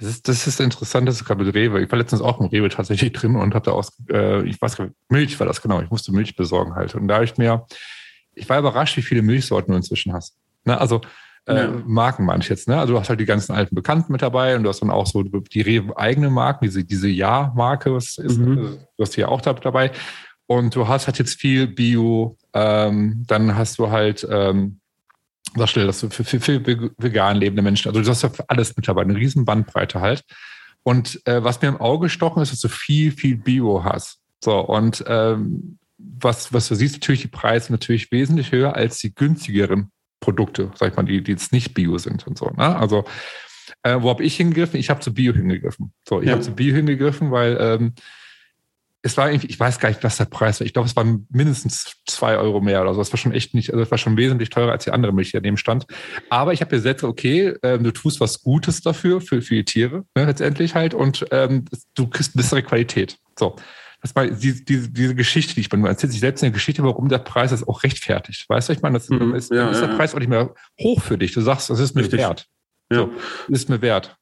Das 0.00 0.08
ist, 0.08 0.28
das 0.28 0.46
ist 0.46 0.60
interessant, 0.60 1.06
dass 1.06 1.18
du 1.18 1.24
gerade 1.24 1.44
mit 1.44 1.54
Rewe. 1.54 1.82
Ich 1.82 1.90
war 1.90 1.98
letztens 1.98 2.22
auch 2.22 2.40
im 2.40 2.46
Rewe 2.46 2.70
tatsächlich 2.70 3.12
drin 3.12 3.36
und 3.36 3.54
habe 3.54 3.66
da 3.66 3.72
aus, 3.72 3.92
äh, 4.10 4.42
ich 4.48 4.60
weiß 4.60 4.76
gar 4.76 4.86
nicht, 4.86 4.96
Milch 5.10 5.38
war 5.38 5.46
das 5.46 5.60
genau. 5.60 5.80
Ich 5.82 5.90
musste 5.90 6.10
Milch 6.10 6.36
besorgen 6.36 6.74
halt. 6.74 6.94
Und 6.94 7.06
da 7.06 7.16
habe 7.16 7.24
ich 7.24 7.36
mir, 7.36 7.66
ich 8.34 8.48
war 8.48 8.58
überrascht, 8.58 8.96
wie 8.96 9.02
viele 9.02 9.20
Milchsorten 9.20 9.72
du 9.72 9.76
inzwischen 9.76 10.14
hast. 10.14 10.36
Ne? 10.64 10.80
Also 10.80 11.02
äh, 11.46 11.54
ja. 11.54 11.82
Marken 11.84 12.24
meine 12.24 12.42
ich 12.42 12.48
jetzt. 12.48 12.66
Ne? 12.66 12.78
Also 12.78 12.94
du 12.94 13.00
hast 13.00 13.10
halt 13.10 13.20
die 13.20 13.26
ganzen 13.26 13.52
alten 13.52 13.74
Bekannten 13.74 14.10
mit 14.12 14.22
dabei 14.22 14.56
und 14.56 14.62
du 14.62 14.70
hast 14.70 14.80
dann 14.80 14.90
auch 14.90 15.06
so 15.06 15.22
die 15.22 15.60
Rewe 15.60 15.96
eigene 15.98 16.30
Marken, 16.30 16.64
diese, 16.64 16.82
diese 16.82 17.08
Ja-Marke, 17.08 17.94
was 17.94 18.16
ist, 18.16 18.38
mhm. 18.38 18.58
Also, 18.58 18.76
du 18.96 19.02
hast 19.02 19.16
die 19.16 19.20
ja 19.20 19.28
auch 19.28 19.42
da 19.42 19.52
dabei. 19.52 19.92
Und 20.46 20.74
du 20.74 20.88
hast 20.88 21.06
halt 21.06 21.18
jetzt 21.18 21.40
viel 21.40 21.68
Bio, 21.68 22.36
ähm, 22.54 23.22
dann 23.26 23.56
hast 23.56 23.78
du 23.78 23.90
halt 23.90 24.26
ähm, 24.28 24.79
sag 25.56 25.68
schnell, 25.68 25.86
dass 25.86 26.00
du 26.00 26.10
für, 26.10 26.24
für, 26.24 26.40
für 26.40 26.92
vegan 26.98 27.36
lebende 27.36 27.62
Menschen, 27.62 27.88
also 27.88 28.00
du 28.00 28.08
hast 28.08 28.22
ja 28.22 28.30
für 28.30 28.48
alles 28.48 28.76
mit 28.76 28.86
dabei, 28.86 29.02
eine 29.02 29.16
riesen 29.16 29.44
Bandbreite 29.44 30.00
halt. 30.00 30.24
Und 30.82 31.20
äh, 31.26 31.42
was 31.44 31.60
mir 31.60 31.68
im 31.68 31.80
Auge 31.80 32.06
gestochen 32.06 32.42
ist, 32.42 32.52
dass 32.52 32.60
du 32.60 32.68
viel, 32.68 33.12
viel 33.12 33.36
Bio 33.36 33.84
hast. 33.84 34.20
So, 34.42 34.58
und 34.60 35.04
ähm, 35.06 35.78
was, 35.98 36.52
was 36.52 36.68
du 36.68 36.74
siehst, 36.74 36.94
natürlich 36.94 37.22
die 37.22 37.28
Preise 37.28 37.72
natürlich 37.72 38.10
wesentlich 38.10 38.52
höher 38.52 38.74
als 38.74 38.98
die 38.98 39.14
günstigeren 39.14 39.90
Produkte, 40.20 40.70
sag 40.74 40.90
ich 40.90 40.96
mal, 40.96 41.02
die, 41.02 41.22
die 41.22 41.32
jetzt 41.32 41.52
nicht 41.52 41.74
Bio 41.74 41.98
sind 41.98 42.26
und 42.26 42.38
so. 42.38 42.46
Ne? 42.46 42.76
Also, 42.76 43.04
äh, 43.82 43.96
wo 44.00 44.10
habe 44.10 44.22
ich 44.22 44.36
hingegriffen? 44.36 44.80
Ich 44.80 44.90
habe 44.90 45.00
zu 45.00 45.12
Bio 45.12 45.32
hingegriffen. 45.32 45.92
So, 46.08 46.20
ich 46.20 46.26
ja. 46.26 46.32
habe 46.32 46.42
zu 46.42 46.52
Bio 46.52 46.74
hingegriffen, 46.74 47.30
weil 47.30 47.56
ähm, 47.60 47.94
es 49.02 49.16
war 49.16 49.30
irgendwie, 49.30 49.46
ich 49.46 49.58
weiß 49.58 49.78
gar 49.78 49.88
nicht, 49.88 50.04
was 50.04 50.18
der 50.18 50.26
Preis 50.26 50.60
war. 50.60 50.66
Ich 50.66 50.74
glaube, 50.74 50.86
es 50.88 50.94
waren 50.94 51.26
mindestens 51.30 51.96
zwei 52.06 52.36
Euro 52.36 52.60
mehr 52.60 52.82
oder 52.82 52.92
so. 52.92 53.00
Das 53.00 53.12
war 53.12 53.18
schon 53.18 53.32
echt 53.32 53.54
nicht, 53.54 53.70
also 53.70 53.80
das 53.80 53.90
war 53.90 53.98
schon 53.98 54.16
wesentlich 54.16 54.50
teurer 54.50 54.72
als 54.72 54.84
die 54.84 54.90
andere 54.90 55.12
Milch, 55.12 55.30
die 55.30 55.38
daneben 55.38 55.56
stand. 55.56 55.86
Aber 56.28 56.52
ich 56.52 56.60
habe 56.60 56.70
gesagt, 56.70 57.02
okay, 57.02 57.54
ähm, 57.62 57.82
du 57.82 57.92
tust 57.92 58.20
was 58.20 58.42
Gutes 58.42 58.82
dafür, 58.82 59.20
für, 59.20 59.40
für 59.40 59.54
die 59.54 59.64
Tiere, 59.64 60.04
ne, 60.14 60.26
letztendlich 60.26 60.74
halt, 60.74 60.92
und 60.92 61.24
ähm, 61.30 61.64
du 61.94 62.08
kriegst 62.08 62.36
bessere 62.36 62.62
Qualität. 62.62 63.16
So. 63.38 63.56
Das 64.02 64.14
war 64.16 64.26
die, 64.26 64.64
die, 64.64 64.92
diese 64.92 65.14
Geschichte, 65.14 65.54
die 65.54 65.60
ich 65.60 65.72
man 65.72 65.84
erzählt 65.84 66.12
sich 66.12 66.20
selbst 66.20 66.42
eine 66.42 66.52
Geschichte, 66.52 66.82
warum 66.82 67.08
der 67.08 67.18
Preis 67.18 67.50
das 67.50 67.66
auch 67.66 67.82
rechtfertigt. 67.82 68.48
Weißt 68.48 68.68
du, 68.68 68.72
ich 68.72 68.80
meine, 68.80 68.98
das 68.98 69.10
mhm, 69.10 69.34
ist, 69.34 69.50
ja, 69.50 69.70
ist 69.70 69.80
der 69.80 69.90
ja, 69.90 69.96
Preis 69.96 70.14
auch 70.14 70.18
nicht 70.18 70.28
mehr 70.28 70.54
hoch 70.80 71.02
für 71.02 71.18
dich. 71.18 71.32
Du 71.32 71.42
sagst, 71.42 71.68
das 71.68 71.80
ist 71.80 71.94
mir 71.94 72.02
Richtig. 72.02 72.20
wert. 72.20 72.46
Ja. 72.90 72.98
So, 72.98 73.12
ist 73.48 73.68
mir 73.68 73.82
wert. 73.82 74.16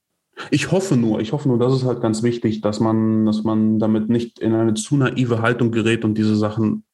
Ich 0.51 0.71
hoffe 0.71 0.97
nur, 0.97 1.21
ich 1.21 1.33
hoffe 1.33 1.49
nur, 1.49 1.59
das 1.59 1.75
ist 1.75 1.85
halt 1.85 2.01
ganz 2.01 2.23
wichtig, 2.23 2.61
dass 2.61 2.81
man, 2.81 3.27
dass 3.27 3.45
man 3.45 3.79
damit 3.79 4.09
nicht 4.09 4.39
in 4.39 4.55
eine 4.55 4.75
zu 4.75 4.97
naive 4.97 5.43
Haltung 5.43 5.71
gerät 5.73 6.05
und 6.05 6.15
diese 6.15 6.37
Sachen 6.37 6.85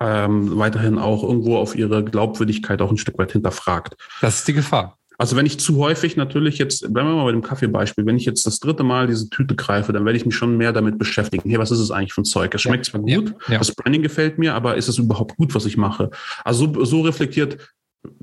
ähm, 0.00 0.58
weiterhin 0.58 0.98
auch 0.98 1.22
irgendwo 1.22 1.56
auf 1.56 1.76
ihre 1.76 2.04
Glaubwürdigkeit 2.04 2.80
auch 2.82 2.90
ein 2.90 2.96
Stück 2.96 3.18
weit 3.18 3.32
hinterfragt. 3.32 3.96
Das 4.20 4.38
ist 4.38 4.48
die 4.48 4.54
Gefahr. 4.54 4.96
Also 5.18 5.36
wenn 5.36 5.44
ich 5.44 5.60
zu 5.60 5.76
häufig 5.76 6.16
natürlich 6.16 6.56
jetzt, 6.56 6.80
bleiben 6.90 7.10
wir 7.10 7.14
mal 7.14 7.26
bei 7.26 7.32
dem 7.32 7.42
Kaffeebeispiel, 7.42 8.06
wenn 8.06 8.16
ich 8.16 8.24
jetzt 8.24 8.46
das 8.46 8.58
dritte 8.58 8.84
Mal 8.84 9.06
diese 9.06 9.28
Tüte 9.28 9.54
greife, 9.54 9.92
dann 9.92 10.06
werde 10.06 10.16
ich 10.16 10.24
mich 10.24 10.34
schon 10.34 10.56
mehr 10.56 10.72
damit 10.72 10.98
beschäftigen. 10.98 11.50
Hey, 11.50 11.58
was 11.58 11.70
ist 11.70 11.78
es 11.78 11.90
eigentlich 11.90 12.14
für 12.14 12.22
ein 12.22 12.24
Zeug? 12.24 12.54
Es 12.54 12.62
schmeckt 12.62 12.86
zwar 12.86 13.02
gut, 13.02 13.34
ja, 13.46 13.52
ja. 13.52 13.58
das 13.58 13.74
Branding 13.74 14.00
gefällt 14.00 14.38
mir, 14.38 14.54
aber 14.54 14.76
ist 14.76 14.88
es 14.88 14.96
überhaupt 14.96 15.36
gut, 15.36 15.54
was 15.54 15.66
ich 15.66 15.76
mache? 15.76 16.08
Also 16.42 16.72
so, 16.72 16.84
so 16.86 17.00
reflektiert, 17.02 17.58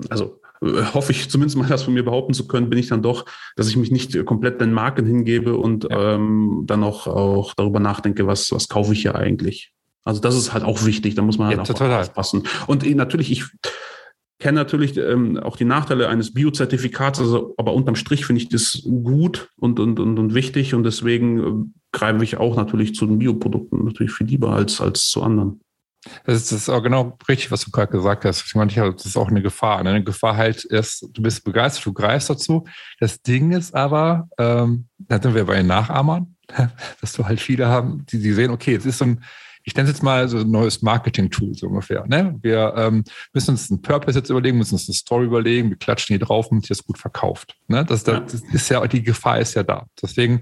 also 0.10 0.41
hoffe 0.61 1.11
ich 1.11 1.29
zumindest 1.29 1.57
mal 1.57 1.67
das 1.67 1.83
von 1.83 1.93
mir 1.93 2.03
behaupten 2.03 2.33
zu 2.33 2.47
können, 2.47 2.69
bin 2.69 2.79
ich 2.79 2.87
dann 2.87 3.01
doch, 3.01 3.25
dass 3.55 3.69
ich 3.69 3.77
mich 3.77 3.91
nicht 3.91 4.25
komplett 4.25 4.59
den 4.59 4.73
Marken 4.73 5.05
hingebe 5.05 5.55
und 5.55 5.85
ja. 5.89 6.15
ähm, 6.15 6.63
dann 6.65 6.83
auch, 6.83 7.07
auch 7.07 7.53
darüber 7.55 7.79
nachdenke, 7.79 8.27
was, 8.27 8.51
was 8.51 8.67
kaufe 8.67 8.93
ich 8.93 9.01
hier 9.01 9.15
eigentlich. 9.15 9.73
Also 10.03 10.21
das 10.21 10.35
ist 10.35 10.53
halt 10.53 10.63
auch 10.63 10.85
wichtig, 10.85 11.15
da 11.15 11.21
muss 11.21 11.37
man 11.37 11.47
halt 11.47 11.57
ja, 11.57 11.63
auch 11.63 11.67
total. 11.67 12.01
aufpassen. 12.01 12.43
Und 12.65 12.85
natürlich, 12.95 13.31
ich 13.31 13.43
kenne 14.39 14.55
natürlich 14.55 14.95
ähm, 14.97 15.37
auch 15.37 15.57
die 15.57 15.65
Nachteile 15.65 16.07
eines 16.07 16.33
Biozertifikats, 16.33 17.19
also, 17.19 17.53
aber 17.57 17.73
unterm 17.73 17.95
Strich 17.95 18.25
finde 18.25 18.41
ich 18.41 18.49
das 18.49 18.83
gut 18.85 19.49
und, 19.57 19.79
und, 19.79 19.99
und, 19.99 20.17
und 20.17 20.33
wichtig 20.33 20.73
und 20.73 20.83
deswegen 20.83 21.39
äh, 21.39 21.81
greife 21.91 22.23
ich 22.23 22.37
auch 22.37 22.55
natürlich 22.55 22.95
zu 22.95 23.05
den 23.05 23.19
Bioprodukten 23.19 23.83
natürlich 23.83 24.13
viel 24.13 24.27
lieber 24.27 24.53
als, 24.53 24.79
als 24.79 25.09
zu 25.09 25.23
anderen. 25.23 25.59
Das 26.25 26.35
ist, 26.35 26.51
das 26.51 26.61
ist 26.61 26.69
auch 26.69 26.81
genau 26.81 27.17
richtig, 27.27 27.51
was 27.51 27.61
du 27.61 27.71
gerade 27.71 27.91
gesagt 27.91 28.25
hast. 28.25 28.45
Ich 28.45 28.55
meine, 28.55 28.71
das 28.71 29.05
ist 29.05 29.17
auch 29.17 29.29
eine 29.29 29.41
Gefahr. 29.41 29.83
Ne? 29.83 29.91
Eine 29.91 30.03
Gefahr 30.03 30.35
halt 30.35 30.63
ist, 30.65 31.07
du 31.11 31.21
bist 31.21 31.43
begeistert, 31.43 31.85
du 31.85 31.93
greifst 31.93 32.29
dazu. 32.29 32.65
Das 32.99 33.21
Ding 33.21 33.51
ist 33.51 33.73
aber, 33.75 34.27
ähm, 34.37 34.87
da 34.97 35.21
sind 35.21 35.35
wir 35.35 35.45
bei 35.45 35.57
den 35.57 35.67
Nachahmern, 35.67 36.35
dass 37.01 37.13
du 37.13 37.25
halt 37.25 37.39
viele 37.39 37.67
haben, 37.67 38.05
die, 38.05 38.19
die 38.19 38.33
sehen, 38.33 38.51
okay, 38.51 38.75
es 38.75 38.85
ist 38.85 38.99
so 38.99 39.05
ein, 39.05 39.23
ich 39.67 39.75
nenne 39.75 39.89
es 39.89 39.97
jetzt 39.97 40.01
mal 40.03 40.29
so 40.29 40.38
ein 40.38 40.50
neues 40.50 40.81
Marketing-Tool, 40.81 41.53
so 41.53 41.67
ungefähr. 41.67 42.05
Ne? 42.07 42.39
Wir 42.41 42.74
ähm, 42.77 43.03
müssen 43.33 43.51
uns 43.51 43.69
einen 43.69 43.81
Purpose 43.81 44.17
jetzt 44.17 44.29
überlegen, 44.29 44.57
müssen 44.57 44.75
uns 44.75 44.88
eine 44.88 44.95
Story 44.95 45.25
überlegen, 45.25 45.69
wir 45.69 45.75
klatschen 45.75 46.13
hier 46.13 46.25
drauf 46.25 46.47
und 46.47 46.69
das 46.69 46.86
gut 46.86 46.97
verkauft. 46.97 47.53
Ne? 47.67 47.83
Das, 47.83 48.05
das, 48.05 48.21
das, 48.31 48.41
ist 48.53 48.69
ja, 48.69 48.88
die 48.88 49.03
Gefahr 49.03 49.41
ist 49.41 49.55
ja 49.55 49.63
da. 49.63 49.86
Deswegen 50.01 50.39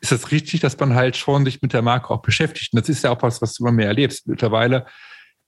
ist 0.00 0.10
es 0.10 0.30
richtig, 0.30 0.60
dass 0.60 0.80
man 0.80 0.94
halt 0.94 1.18
schon 1.18 1.44
sich 1.44 1.60
mit 1.60 1.74
der 1.74 1.82
Marke 1.82 2.08
auch 2.08 2.22
beschäftigt. 2.22 2.72
Und 2.72 2.80
das 2.80 2.88
ist 2.88 3.04
ja 3.04 3.10
auch 3.10 3.20
was, 3.20 3.42
was 3.42 3.52
du 3.52 3.64
immer 3.64 3.72
mehr 3.72 3.88
erlebst. 3.88 4.26
Mittlerweile 4.26 4.86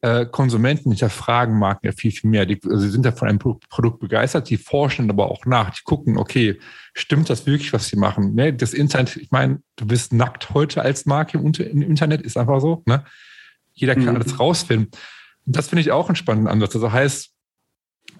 äh, 0.04 0.26
Konsumenten 0.26 0.90
hinterfragen 0.90 1.58
Marken 1.58 1.86
ja 1.86 1.92
viel, 1.92 2.12
viel 2.12 2.28
mehr. 2.28 2.44
Die, 2.44 2.60
also 2.62 2.76
sie 2.76 2.90
sind 2.90 3.06
ja 3.06 3.12
von 3.12 3.26
einem 3.26 3.38
Produkt 3.38 4.00
begeistert, 4.00 4.50
die 4.50 4.58
forschen 4.58 5.08
aber 5.08 5.30
auch 5.30 5.46
nach. 5.46 5.70
Die 5.70 5.82
gucken, 5.82 6.18
okay, 6.18 6.60
stimmt 6.92 7.30
das 7.30 7.46
wirklich, 7.46 7.72
was 7.72 7.88
sie 7.88 7.96
machen? 7.96 8.34
Ne? 8.34 8.52
Das 8.52 8.74
Internet, 8.74 9.16
ich 9.16 9.30
meine, 9.30 9.62
du 9.76 9.86
bist 9.86 10.12
nackt 10.12 10.52
heute 10.52 10.82
als 10.82 11.06
Marke 11.06 11.38
im, 11.38 11.52
im 11.54 11.80
Internet, 11.80 12.20
ist 12.20 12.36
einfach 12.36 12.60
so. 12.60 12.82
Ne? 12.84 13.02
Jeder 13.72 13.94
kann 13.94 14.04
mhm. 14.10 14.16
alles 14.16 14.38
rausfinden. 14.38 14.90
das 15.46 15.68
finde 15.68 15.80
ich 15.80 15.90
auch 15.90 16.08
einen 16.08 16.16
spannenden 16.16 16.52
Ansatz. 16.52 16.74
Also 16.74 16.92
heißt, 16.92 17.33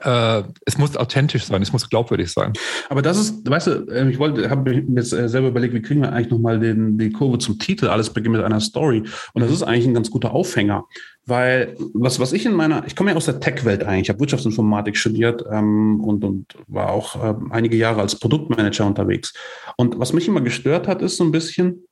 äh, 0.04 0.42
es 0.66 0.78
muss 0.78 0.96
authentisch 0.96 1.44
sein, 1.44 1.62
es 1.62 1.72
muss 1.72 1.88
glaubwürdig 1.88 2.30
sein. 2.30 2.52
Aber 2.88 3.02
das 3.02 3.18
ist, 3.18 3.48
weißt 3.48 3.66
du, 3.66 3.70
äh, 3.88 4.10
ich 4.10 4.18
wollte, 4.18 4.50
habe 4.50 4.70
mir 4.70 4.84
jetzt 4.96 5.12
äh, 5.12 5.28
selber 5.28 5.48
überlegt, 5.48 5.74
wie 5.74 5.82
kriegen 5.82 6.02
wir 6.02 6.12
eigentlich 6.12 6.30
nochmal 6.30 6.60
die 6.60 7.10
Kurve 7.10 7.38
zum 7.38 7.58
Titel? 7.58 7.88
Alles 7.88 8.10
beginnt 8.10 8.36
mit 8.36 8.44
einer 8.44 8.60
Story. 8.60 9.02
Und 9.32 9.42
das 9.42 9.50
ist 9.50 9.62
eigentlich 9.62 9.86
ein 9.86 9.94
ganz 9.94 10.10
guter 10.10 10.32
Aufhänger. 10.32 10.84
Weil 11.26 11.74
was, 11.94 12.20
was 12.20 12.34
ich 12.34 12.44
in 12.44 12.52
meiner, 12.52 12.86
ich 12.86 12.94
komme 12.94 13.10
ja 13.10 13.16
aus 13.16 13.24
der 13.24 13.40
Tech-Welt 13.40 13.82
eigentlich, 13.82 14.02
ich 14.02 14.08
habe 14.10 14.20
Wirtschaftsinformatik 14.20 14.96
studiert 14.96 15.42
ähm, 15.50 16.00
und, 16.00 16.22
und 16.22 16.46
war 16.66 16.90
auch 16.90 17.16
äh, 17.16 17.34
einige 17.50 17.76
Jahre 17.76 18.02
als 18.02 18.18
Produktmanager 18.18 18.86
unterwegs. 18.86 19.32
Und 19.78 19.98
was 19.98 20.12
mich 20.12 20.28
immer 20.28 20.42
gestört 20.42 20.86
hat, 20.86 21.00
ist 21.00 21.16
so 21.16 21.24
ein 21.24 21.32
bisschen 21.32 21.86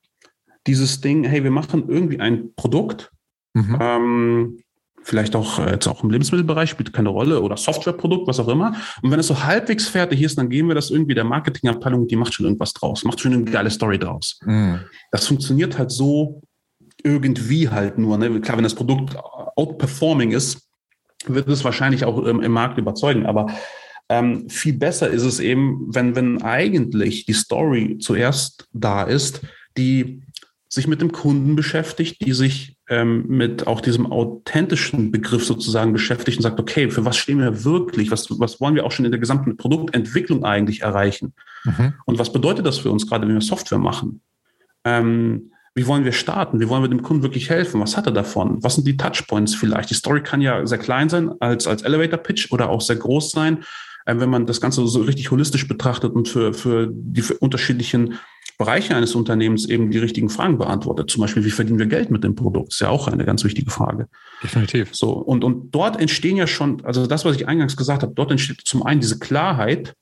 dieses 0.67 1.01
Ding, 1.01 1.23
hey, 1.23 1.43
wir 1.43 1.51
machen 1.51 1.85
irgendwie 1.87 2.19
ein 2.19 2.53
Produkt, 2.55 3.11
mhm. 3.53 3.77
ähm, 3.81 4.62
vielleicht 5.03 5.35
auch 5.35 5.59
äh, 5.59 5.71
jetzt 5.71 5.87
auch 5.87 6.03
im 6.03 6.09
Lebensmittelbereich, 6.09 6.69
spielt 6.69 6.93
keine 6.93 7.09
Rolle, 7.09 7.41
oder 7.41 7.57
Softwareprodukt, 7.57 8.27
was 8.27 8.39
auch 8.39 8.47
immer. 8.47 8.75
Und 9.01 9.11
wenn 9.11 9.19
es 9.19 9.27
so 9.27 9.43
halbwegs 9.43 9.87
fertig 9.87 10.21
ist, 10.21 10.37
dann 10.37 10.49
gehen 10.49 10.67
wir 10.67 10.75
das 10.75 10.89
irgendwie 10.89 11.13
der 11.13 11.23
Marketingabteilung, 11.23 12.07
die 12.07 12.15
macht 12.15 12.33
schon 12.33 12.45
irgendwas 12.45 12.73
draus, 12.73 13.03
macht 13.03 13.19
schon 13.19 13.33
eine 13.33 13.43
geile 13.43 13.69
Story 13.69 13.99
draus. 13.99 14.39
Mhm. 14.45 14.79
Das 15.11 15.27
funktioniert 15.27 15.77
halt 15.77 15.91
so 15.91 16.41
irgendwie 17.03 17.69
halt 17.69 17.97
nur. 17.97 18.17
Ne? 18.17 18.39
Klar, 18.41 18.57
wenn 18.57 18.63
das 18.63 18.75
Produkt 18.75 19.15
outperforming 19.55 20.31
ist, 20.31 20.67
wird 21.25 21.47
es 21.47 21.63
wahrscheinlich 21.63 22.05
auch 22.05 22.25
ähm, 22.25 22.41
im 22.41 22.51
Markt 22.51 22.77
überzeugen, 22.77 23.25
aber 23.25 23.47
ähm, 24.09 24.49
viel 24.49 24.73
besser 24.73 25.09
ist 25.09 25.23
es 25.23 25.39
eben, 25.39 25.87
wenn, 25.93 26.15
wenn 26.15 26.41
eigentlich 26.41 27.25
die 27.25 27.33
Story 27.33 27.97
zuerst 27.99 28.67
da 28.73 29.03
ist, 29.03 29.41
die 29.77 30.23
sich 30.67 30.87
mit 30.87 31.01
dem 31.01 31.11
Kunden 31.11 31.55
beschäftigt, 31.55 32.25
die 32.25 32.33
sich 32.33 32.72
ähm, 32.89 33.25
mit 33.27 33.65
auch 33.65 33.81
diesem 33.81 34.11
authentischen 34.11 35.11
Begriff 35.11 35.45
sozusagen 35.45 35.93
beschäftigt 35.93 36.37
und 36.37 36.43
sagt, 36.43 36.59
okay, 36.59 36.89
für 36.89 37.05
was 37.05 37.15
stehen 37.15 37.39
wir 37.39 37.63
wirklich? 37.63 38.11
Was, 38.11 38.27
was 38.39 38.59
wollen 38.59 38.75
wir 38.75 38.85
auch 38.85 38.91
schon 38.91 39.05
in 39.05 39.11
der 39.11 39.19
gesamten 39.19 39.55
Produktentwicklung 39.55 40.43
eigentlich 40.43 40.81
erreichen? 40.81 41.33
Mhm. 41.63 41.93
Und 42.05 42.19
was 42.19 42.33
bedeutet 42.33 42.65
das 42.65 42.79
für 42.79 42.91
uns, 42.91 43.07
gerade 43.07 43.27
wenn 43.27 43.35
wir 43.35 43.41
Software 43.41 43.79
machen? 43.79 44.21
Ähm, 44.83 45.51
wie 45.75 45.87
wollen 45.87 46.05
wir 46.05 46.11
starten? 46.11 46.59
Wie 46.59 46.69
wollen 46.69 46.83
wir 46.83 46.89
dem 46.89 47.01
Kunden 47.01 47.23
wirklich 47.23 47.49
helfen? 47.49 47.81
Was 47.81 47.97
hat 47.97 48.05
er 48.05 48.11
davon? 48.11 48.61
Was 48.61 48.75
sind 48.75 48.85
die 48.85 48.97
Touchpoints 48.97 49.55
vielleicht? 49.55 49.89
Die 49.89 49.95
Story 49.95 50.21
kann 50.21 50.41
ja 50.41 50.65
sehr 50.67 50.77
klein 50.77 51.09
sein 51.09 51.31
als, 51.39 51.65
als 51.65 51.81
Elevator 51.81 52.19
Pitch 52.19 52.51
oder 52.51 52.69
auch 52.69 52.81
sehr 52.81 52.97
groß 52.97 53.31
sein, 53.31 53.63
äh, 54.05 54.15
wenn 54.17 54.29
man 54.29 54.45
das 54.45 54.61
Ganze 54.61 54.85
so 54.85 55.01
richtig 55.01 55.31
holistisch 55.31 55.67
betrachtet 55.67 56.13
und 56.13 56.27
für, 56.27 56.53
für 56.53 56.89
die 56.91 57.21
für 57.21 57.35
unterschiedlichen 57.35 58.19
Bereiche 58.57 58.95
eines 58.95 59.15
Unternehmens 59.15 59.67
eben 59.67 59.91
die 59.91 59.97
richtigen 59.97 60.29
Fragen 60.29 60.57
beantwortet. 60.57 61.09
Zum 61.09 61.21
Beispiel, 61.21 61.43
wie 61.43 61.51
verdienen 61.51 61.79
wir 61.79 61.87
Geld 61.87 62.11
mit 62.11 62.23
dem 62.23 62.35
Produkt? 62.35 62.73
Ist 62.73 62.81
ja 62.81 62.89
auch 62.89 63.07
eine 63.07 63.25
ganz 63.25 63.43
wichtige 63.43 63.71
Frage. 63.71 64.07
Definitiv. 64.43 64.89
So, 64.93 65.11
und, 65.11 65.43
und 65.43 65.73
dort 65.73 65.99
entstehen 65.99 66.37
ja 66.37 66.47
schon, 66.47 66.83
also 66.85 67.07
das, 67.07 67.25
was 67.25 67.35
ich 67.35 67.47
eingangs 67.47 67.75
gesagt 67.75 68.03
habe, 68.03 68.13
dort 68.13 68.31
entsteht 68.31 68.61
zum 68.65 68.83
einen 68.83 69.01
diese 69.01 69.19
Klarheit, 69.19 69.95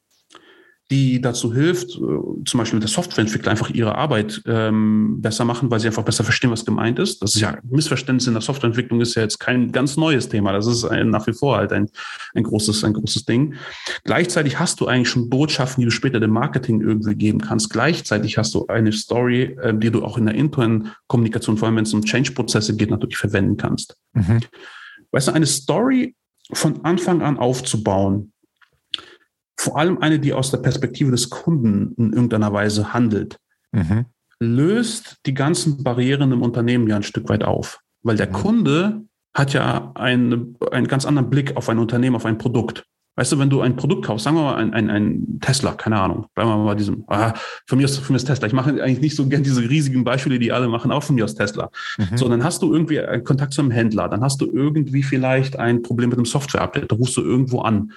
die 0.92 1.22
dazu 1.22 1.54
hilft, 1.54 1.96
äh, 1.96 2.44
zum 2.46 2.58
Beispiel 2.58 2.80
der 2.80 2.90
Softwareentwickler 2.90 3.50
einfach 3.50 3.70
ihre 3.70 3.96
Arbeit 3.96 4.42
ähm, 4.46 5.22
besser 5.22 5.46
machen, 5.46 5.72
weil 5.72 5.80
sie 5.80 5.88
einfach 5.88 6.04
besser 6.04 6.26
verstehen, 6.26 6.52
was 6.52 6.66
gemeint 6.66 7.00
ist. 7.00 7.24
Das 7.24 7.34
ist 7.34 7.42
ja 7.42 7.58
Missverständnis 7.64 8.28
in 8.28 8.34
der 8.34 8.42
Softwareentwicklung 8.42 9.00
ist 9.00 9.16
ja 9.16 9.22
jetzt 9.22 9.40
kein 9.40 9.72
ganz 9.72 9.96
neues 9.96 10.28
Thema. 10.28 10.52
Das 10.52 10.68
ist 10.68 10.84
ein, 10.84 11.10
nach 11.10 11.26
wie 11.28 11.34
vor 11.34 11.56
halt 11.56 11.72
ein, 11.72 11.90
ein 12.36 12.44
großes, 12.44 12.84
ein 12.84 12.94
großes 12.94 13.24
Ding. 13.26 13.56
Gleichzeitig 14.04 14.60
hast 14.60 14.82
du 14.82 14.88
eigentlich 14.88 15.10
schon 15.10 15.30
Botschaften, 15.30 15.82
die 15.82 15.86
du 15.86 15.92
später 15.92 16.20
dem 16.20 16.32
Marketing 16.32 16.82
irgendwie 16.82 17.16
geben 17.16 17.40
kannst. 17.40 17.70
Gleichzeitig 17.70 18.38
hast 18.38 18.54
du 18.54 18.68
eine 18.68 18.92
Story, 18.92 19.58
äh, 19.62 19.74
die 19.74 19.92
du 19.92 20.04
auch 20.04 20.18
in 20.18 20.26
der 20.26 20.36
internen 20.36 20.92
Kommunikation, 21.08 21.58
vor 21.58 21.68
allem 21.68 21.78
wenn 21.78 21.86
es 21.86 21.94
um 21.94 22.04
Change-Prozesse 22.04 22.76
geht, 22.76 22.92
natürlich 22.92 23.18
verwenden 23.18 23.56
kannst. 23.56 23.96
Mhm. 24.14 24.42
Weißt 25.12 25.30
du, 25.30 25.32
eine 25.32 25.46
Story 25.46 26.16
von 26.52 26.84
Anfang 26.84 27.22
an 27.22 27.38
aufzubauen, 27.38 28.31
vor 29.62 29.78
allem 29.78 30.00
eine, 30.00 30.20
die 30.20 30.34
aus 30.34 30.50
der 30.50 30.58
Perspektive 30.58 31.12
des 31.12 31.30
Kunden 31.30 31.94
in 31.96 32.14
irgendeiner 32.14 32.52
Weise 32.52 32.94
handelt, 32.94 33.38
mhm. 33.72 34.06
löst 34.40 35.18
die 35.28 35.36
ganzen 35.36 35.84
Barrieren 35.84 36.32
im 36.32 36.42
Unternehmen 36.42 36.88
ja 36.88 36.96
ein 36.96 37.04
Stück 37.04 37.30
weit 37.30 37.44
auf. 37.44 37.80
Weil 38.02 38.16
der 38.16 38.30
mhm. 38.30 38.34
Kunde 38.34 39.02
hat 39.36 39.54
ja 39.54 39.92
einen, 39.94 40.58
einen 40.72 40.88
ganz 40.88 41.06
anderen 41.06 41.30
Blick 41.30 41.56
auf 41.58 41.70
ein 41.70 41.78
Unternehmen, 41.78 42.16
auf 42.16 42.26
ein 42.26 42.40
Produkt. 42.40 42.86
Weißt 43.18 43.34
du, 43.34 43.38
wenn 43.38 43.52
du 43.52 43.62
ein 43.62 43.76
Produkt 43.76 44.06
kaufst, 44.06 44.24
sagen 44.24 44.36
wir 44.36 44.44
mal 44.44 44.56
ein, 44.56 44.74
ein, 44.74 44.90
ein 44.90 45.40
Tesla, 45.42 45.74
keine 45.74 46.00
Ahnung, 46.00 46.26
bleiben 46.34 46.50
wir 46.50 46.58
mal 46.58 46.66
bei 46.66 46.76
diesem, 46.76 47.04
ah, 47.08 47.34
für 47.68 47.76
mich 47.76 47.86
ist, 47.86 48.00
für 48.00 48.14
mich 48.14 48.24
ist 48.24 48.28
Tesla. 48.28 48.48
Ich 48.48 48.54
mache 48.54 48.82
eigentlich 48.82 49.02
nicht 49.02 49.16
so 49.16 49.28
gern 49.28 49.44
diese 49.44 49.62
riesigen 49.62 50.04
Beispiele, 50.04 50.40
die 50.40 50.52
alle 50.52 50.70
machen, 50.70 50.92
auch 50.92 51.04
von 51.04 51.14
mir 51.14 51.26
aus 51.26 51.36
Tesla. 51.36 51.70
Mhm. 52.00 52.18
So, 52.18 52.28
dann 52.28 52.44
hast 52.44 52.64
du 52.64 52.74
irgendwie 52.74 53.00
einen 53.00 53.24
Kontakt 53.24 53.54
zu 53.54 53.62
einem 53.62 53.70
Händler, 53.70 54.10
dann 54.10 54.22
hast 54.22 54.42
du 54.42 54.50
irgendwie 54.52 55.04
vielleicht 55.04 55.60
ein 55.60 55.84
Problem 55.84 56.10
mit 56.10 56.18
einem 56.18 56.26
Software-Update, 56.26 56.92
da 56.92 56.96
rufst 56.96 57.16
du 57.16 57.22
irgendwo 57.22 57.62
an. 57.62 57.92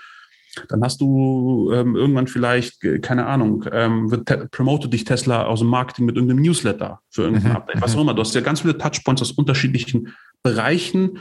Dann 0.69 0.83
hast 0.83 1.01
du 1.01 1.71
ähm, 1.73 1.97
irgendwann 1.97 2.27
vielleicht, 2.27 2.81
keine 3.03 3.27
Ahnung, 3.27 3.65
ähm, 3.71 4.25
promotet 4.51 4.93
dich 4.93 5.05
Tesla 5.05 5.45
aus 5.45 5.61
dem 5.61 5.69
Marketing 5.69 6.07
mit 6.07 6.17
irgendeinem 6.17 6.43
Newsletter 6.43 7.01
für 7.11 7.23
irgendein 7.23 7.51
mhm. 7.51 7.57
Update, 7.57 7.83
was 7.83 7.93
mhm. 7.93 7.99
auch 7.99 8.03
immer. 8.03 8.15
Du 8.15 8.21
hast 8.21 8.35
ja 8.35 8.41
ganz 8.41 8.61
viele 8.61 8.79
Touchpoints 8.79 9.23
aus 9.23 9.33
unterschiedlichen 9.33 10.15
Bereichen, 10.43 11.19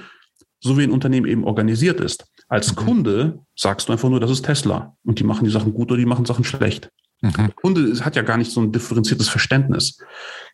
so 0.60 0.78
wie 0.78 0.84
ein 0.84 0.92
Unternehmen 0.92 1.28
eben 1.28 1.44
organisiert 1.44 2.00
ist. 2.00 2.26
Als 2.48 2.72
mhm. 2.72 2.76
Kunde 2.76 3.40
sagst 3.56 3.88
du 3.88 3.94
einfach 3.94 4.10
nur, 4.10 4.20
das 4.20 4.32
ist 4.32 4.46
Tesla 4.46 4.96
und 5.04 5.20
die 5.20 5.24
machen 5.24 5.46
die 5.46 5.52
Sachen 5.52 5.74
gut 5.74 5.92
oder 5.92 6.00
die 6.00 6.06
machen 6.06 6.26
Sachen 6.26 6.44
schlecht. 6.44 6.90
Mhm. 7.24 7.32
Der 7.38 7.52
Kunde 7.52 8.06
hat 8.06 8.16
ja 8.18 8.22
gar 8.22 8.38
nicht 8.38 8.52
so 8.52 8.62
ein 8.62 8.72
differenziertes 8.72 9.30
Verständnis. 9.30 9.98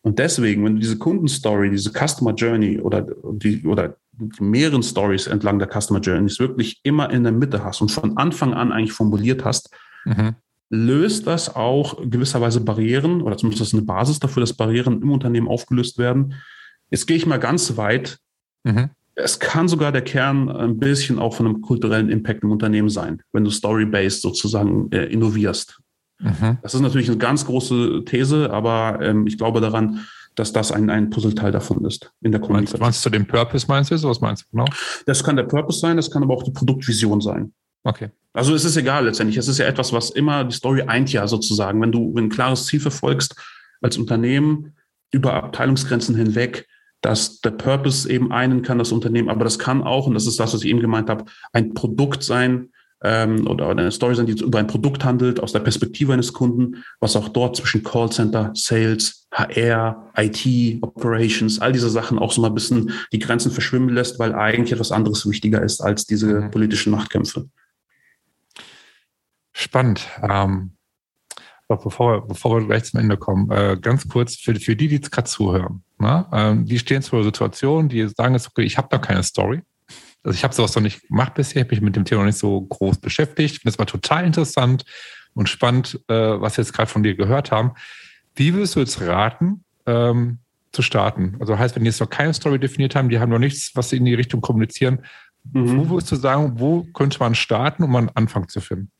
Und 0.02 0.18
deswegen, 0.20 0.64
wenn 0.64 0.74
du 0.74 0.80
diese 0.80 0.98
Kundenstory, 0.98 1.68
diese 1.68 1.90
Customer 1.90 2.32
Journey 2.32 2.78
oder 2.78 3.02
die, 3.02 3.66
oder 3.66 3.96
die 4.12 4.42
mehreren 4.42 4.82
Stories 4.82 5.26
entlang 5.26 5.58
der 5.58 5.68
Customer 5.68 5.98
Journeys 5.98 6.38
wirklich 6.38 6.80
immer 6.84 7.10
in 7.10 7.24
der 7.24 7.32
Mitte 7.32 7.64
hast 7.64 7.80
und 7.80 7.90
von 7.90 8.16
Anfang 8.16 8.54
an 8.54 8.70
eigentlich 8.70 8.92
formuliert 8.92 9.44
hast, 9.44 9.70
mhm. 10.04 10.36
löst 10.68 11.26
das 11.26 11.54
auch 11.56 11.98
gewisserweise 12.08 12.60
Barrieren 12.60 13.20
oder 13.20 13.36
zumindest 13.36 13.62
ist 13.62 13.74
eine 13.74 13.82
Basis 13.82 14.20
dafür, 14.20 14.42
dass 14.42 14.52
Barrieren 14.52 15.02
im 15.02 15.10
Unternehmen 15.10 15.48
aufgelöst 15.48 15.98
werden. 15.98 16.34
Jetzt 16.90 17.06
gehe 17.06 17.16
ich 17.16 17.26
mal 17.26 17.38
ganz 17.38 17.76
weit. 17.76 18.18
Mhm. 18.62 18.90
Es 19.16 19.40
kann 19.40 19.66
sogar 19.66 19.90
der 19.90 20.02
Kern 20.02 20.48
ein 20.48 20.78
bisschen 20.78 21.18
auch 21.18 21.34
von 21.34 21.46
einem 21.46 21.62
kulturellen 21.62 22.10
Impact 22.10 22.44
im 22.44 22.52
Unternehmen 22.52 22.90
sein, 22.90 23.22
wenn 23.32 23.42
du 23.42 23.50
story-based 23.50 24.22
sozusagen 24.22 24.90
äh, 24.92 25.06
innovierst. 25.06 25.80
Mhm. 26.20 26.58
Das 26.62 26.74
ist 26.74 26.80
natürlich 26.80 27.08
eine 27.08 27.18
ganz 27.18 27.44
große 27.44 28.04
These, 28.04 28.50
aber 28.50 28.98
ähm, 29.02 29.26
ich 29.26 29.38
glaube 29.38 29.60
daran, 29.60 30.06
dass 30.34 30.52
das 30.52 30.70
ein, 30.72 30.90
ein 30.90 31.10
Puzzleteil 31.10 31.52
davon 31.52 31.84
ist 31.84 32.12
in 32.20 32.32
der 32.32 32.40
Kommunikation. 32.40 32.80
Meinst 32.80 33.04
du 33.04 33.10
den 33.10 33.26
Purpose 33.26 33.66
meinst 33.68 33.90
du? 33.90 34.02
Was 34.02 34.20
meinst 34.20 34.44
du 34.44 34.50
genau? 34.52 34.66
Das 35.06 35.24
kann 35.24 35.36
der 35.36 35.44
Purpose 35.44 35.80
sein, 35.80 35.96
das 35.96 36.10
kann 36.10 36.22
aber 36.22 36.34
auch 36.34 36.42
die 36.42 36.52
Produktvision 36.52 37.20
sein. 37.20 37.52
Okay. 37.82 38.10
Also 38.32 38.54
es 38.54 38.64
ist 38.64 38.76
egal 38.76 39.06
letztendlich. 39.06 39.38
Es 39.38 39.48
ist 39.48 39.58
ja 39.58 39.66
etwas, 39.66 39.92
was 39.92 40.10
immer 40.10 40.44
die 40.44 40.54
Story 40.54 40.82
eint 40.82 41.12
ja 41.12 41.26
sozusagen. 41.26 41.80
Wenn 41.80 41.92
du 41.92 42.14
ein 42.16 42.28
klares 42.28 42.66
Ziel 42.66 42.80
verfolgst 42.80 43.34
als 43.80 43.96
Unternehmen 43.96 44.74
über 45.10 45.32
Abteilungsgrenzen 45.34 46.14
hinweg, 46.14 46.68
dass 47.00 47.40
der 47.40 47.52
Purpose 47.52 48.10
eben 48.10 48.30
einen 48.30 48.62
kann, 48.62 48.78
das 48.78 48.92
Unternehmen, 48.92 49.30
aber 49.30 49.44
das 49.44 49.58
kann 49.58 49.82
auch, 49.82 50.06
und 50.06 50.14
das 50.14 50.26
ist 50.26 50.38
das, 50.38 50.52
was 50.52 50.62
ich 50.62 50.68
eben 50.68 50.80
gemeint 50.80 51.08
habe, 51.08 51.24
ein 51.52 51.72
Produkt 51.74 52.22
sein, 52.22 52.70
ähm, 53.02 53.46
oder 53.46 53.68
eine 53.68 53.90
Story 53.90 54.14
sein, 54.14 54.26
die 54.26 54.40
über 54.42 54.58
ein 54.58 54.66
Produkt 54.66 55.04
handelt, 55.04 55.40
aus 55.40 55.52
der 55.52 55.60
Perspektive 55.60 56.12
eines 56.12 56.32
Kunden, 56.32 56.82
was 57.00 57.16
auch 57.16 57.28
dort 57.28 57.56
zwischen 57.56 57.82
Callcenter, 57.82 58.52
Sales, 58.54 59.26
HR, 59.32 60.10
IT, 60.16 60.82
Operations, 60.82 61.60
all 61.60 61.72
diese 61.72 61.90
Sachen 61.90 62.18
auch 62.18 62.32
so 62.32 62.40
mal 62.40 62.48
ein 62.48 62.54
bisschen 62.54 62.92
die 63.12 63.18
Grenzen 63.18 63.52
verschwimmen 63.52 63.90
lässt, 63.90 64.18
weil 64.18 64.34
eigentlich 64.34 64.72
etwas 64.72 64.92
anderes 64.92 65.28
wichtiger 65.28 65.62
ist 65.62 65.80
als 65.80 66.04
diese 66.04 66.40
mhm. 66.40 66.50
politischen 66.50 66.90
Machtkämpfe. 66.90 67.48
Spannend. 69.52 70.06
Ähm, 70.22 70.72
bevor, 71.68 72.14
wir, 72.14 72.20
bevor 72.22 72.58
wir 72.58 72.66
gleich 72.66 72.84
zum 72.84 73.00
Ende 73.00 73.16
kommen, 73.16 73.50
äh, 73.50 73.78
ganz 73.80 74.08
kurz 74.08 74.36
für, 74.36 74.54
für 74.56 74.76
die, 74.76 74.88
die 74.88 74.96
jetzt 74.96 75.12
gerade 75.12 75.28
zuhören. 75.28 75.84
Ne? 75.98 76.26
Ähm, 76.32 76.66
die 76.66 76.78
stehen 76.78 77.02
zu 77.02 77.16
einer 77.16 77.24
Situation, 77.24 77.88
die 77.88 78.08
sagen 78.08 78.34
jetzt, 78.34 78.48
okay, 78.48 78.62
ich 78.62 78.76
habe 78.78 78.88
da 78.90 78.98
keine 78.98 79.22
Story. 79.22 79.62
Also 80.22 80.36
ich 80.36 80.44
habe 80.44 80.54
sowas 80.54 80.74
noch 80.74 80.82
nicht 80.82 81.08
gemacht 81.08 81.34
bisher, 81.34 81.62
habe 81.62 81.74
mich 81.74 81.80
mit 81.80 81.96
dem 81.96 82.04
Thema 82.04 82.20
noch 82.20 82.26
nicht 82.26 82.38
so 82.38 82.60
groß 82.60 82.98
beschäftigt. 82.98 83.54
Ich 83.54 83.60
finde 83.60 83.70
es 83.70 83.78
mal 83.78 83.86
total 83.86 84.24
interessant 84.24 84.84
und 85.34 85.48
spannend, 85.48 86.00
äh, 86.08 86.14
was 86.14 86.56
wir 86.56 86.64
jetzt 86.64 86.72
gerade 86.72 86.90
von 86.90 87.02
dir 87.02 87.14
gehört 87.14 87.50
haben. 87.50 87.72
Wie 88.34 88.54
würdest 88.54 88.76
du 88.76 88.80
jetzt 88.80 89.00
raten, 89.00 89.64
ähm, 89.86 90.38
zu 90.72 90.82
starten? 90.82 91.36
Also 91.40 91.58
heißt, 91.58 91.74
wenn 91.74 91.84
die 91.84 91.88
jetzt 91.90 92.00
noch 92.00 92.10
keine 92.10 92.34
Story 92.34 92.58
definiert 92.58 92.94
haben, 92.94 93.08
die 93.08 93.18
haben 93.18 93.30
noch 93.30 93.38
nichts, 93.38 93.72
was 93.74 93.90
sie 93.90 93.96
in 93.96 94.04
die 94.04 94.14
Richtung 94.14 94.40
kommunizieren, 94.40 95.04
mhm. 95.52 95.78
wo 95.78 95.88
würdest 95.90 96.12
du 96.12 96.16
sagen, 96.16 96.60
wo 96.60 96.84
könnte 96.92 97.18
man 97.18 97.34
starten, 97.34 97.82
um 97.82 97.96
einen 97.96 98.10
Anfang 98.10 98.48
zu 98.48 98.60
finden? 98.60 98.90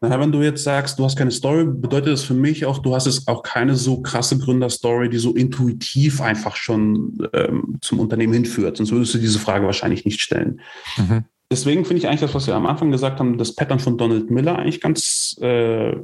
Wenn 0.00 0.32
du 0.32 0.40
jetzt 0.42 0.64
sagst, 0.64 0.98
du 0.98 1.04
hast 1.04 1.16
keine 1.16 1.30
Story, 1.30 1.64
bedeutet 1.64 2.14
das 2.14 2.22
für 2.22 2.34
mich 2.34 2.64
auch, 2.64 2.78
du 2.78 2.94
hast 2.94 3.04
jetzt 3.04 3.28
auch 3.28 3.42
keine 3.42 3.76
so 3.76 4.00
krasse 4.00 4.38
Gründerstory, 4.38 5.10
die 5.10 5.18
so 5.18 5.34
intuitiv 5.34 6.22
einfach 6.22 6.56
schon 6.56 7.18
ähm, 7.34 7.76
zum 7.82 8.00
Unternehmen 8.00 8.32
hinführt. 8.32 8.78
Sonst 8.78 8.92
würdest 8.92 9.12
du 9.12 9.18
diese 9.18 9.38
Frage 9.38 9.66
wahrscheinlich 9.66 10.06
nicht 10.06 10.22
stellen. 10.22 10.60
Mhm. 10.96 11.24
Deswegen 11.52 11.84
finde 11.84 11.98
ich 11.98 12.06
eigentlich 12.06 12.20
das, 12.20 12.34
was 12.34 12.46
wir 12.46 12.54
am 12.54 12.66
Anfang 12.66 12.92
gesagt 12.92 13.18
haben, 13.18 13.36
das 13.36 13.56
Pattern 13.56 13.80
von 13.80 13.98
Donald 13.98 14.30
Miller 14.30 14.56
eigentlich 14.56 14.80
ganz 14.80 15.36
äh, 15.40 15.96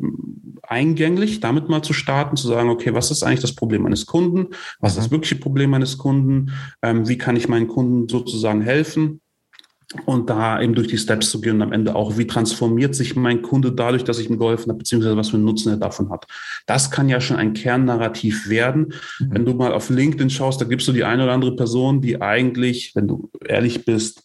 eingänglich, 0.62 1.38
damit 1.38 1.68
mal 1.68 1.82
zu 1.82 1.92
starten, 1.92 2.36
zu 2.36 2.48
sagen, 2.48 2.68
okay, 2.68 2.94
was 2.94 3.12
ist 3.12 3.22
eigentlich 3.22 3.40
das 3.40 3.54
Problem 3.54 3.82
meines 3.82 4.06
Kunden? 4.06 4.48
Was 4.80 4.92
ist 4.92 4.98
das 4.98 5.06
mhm. 5.06 5.12
wirkliche 5.12 5.36
Problem 5.36 5.70
meines 5.70 5.98
Kunden? 5.98 6.50
Ähm, 6.82 7.08
wie 7.08 7.16
kann 7.16 7.36
ich 7.36 7.48
meinen 7.48 7.68
Kunden 7.68 8.08
sozusagen 8.08 8.60
helfen? 8.60 9.20
Und 10.04 10.30
da 10.30 10.60
eben 10.60 10.74
durch 10.74 10.88
die 10.88 10.98
Steps 10.98 11.30
zu 11.30 11.40
gehen 11.40 11.56
und 11.56 11.62
am 11.62 11.72
Ende 11.72 11.94
auch, 11.94 12.18
wie 12.18 12.26
transformiert 12.26 12.94
sich 12.94 13.16
mein 13.16 13.42
Kunde 13.42 13.72
dadurch, 13.72 14.04
dass 14.04 14.18
ich 14.18 14.28
ihm 14.28 14.38
geholfen 14.38 14.70
habe, 14.70 14.78
beziehungsweise 14.78 15.16
was 15.16 15.30
für 15.30 15.36
einen 15.36 15.44
Nutzen 15.44 15.70
er 15.70 15.76
davon 15.76 16.10
hat. 16.10 16.26
Das 16.66 16.90
kann 16.90 17.08
ja 17.08 17.20
schon 17.20 17.36
ein 17.36 17.54
Kernnarrativ 17.54 18.48
werden. 18.48 18.92
Mhm. 19.18 19.28
Wenn 19.30 19.44
du 19.44 19.54
mal 19.54 19.72
auf 19.72 19.90
LinkedIn 19.90 20.30
schaust, 20.30 20.60
da 20.60 20.64
gibst 20.64 20.86
du 20.88 20.92
die 20.92 21.04
eine 21.04 21.24
oder 21.24 21.32
andere 21.32 21.56
Person, 21.56 22.00
die 22.00 22.20
eigentlich, 22.20 22.92
wenn 22.94 23.08
du 23.08 23.30
ehrlich 23.46 23.84
bist, 23.84 24.22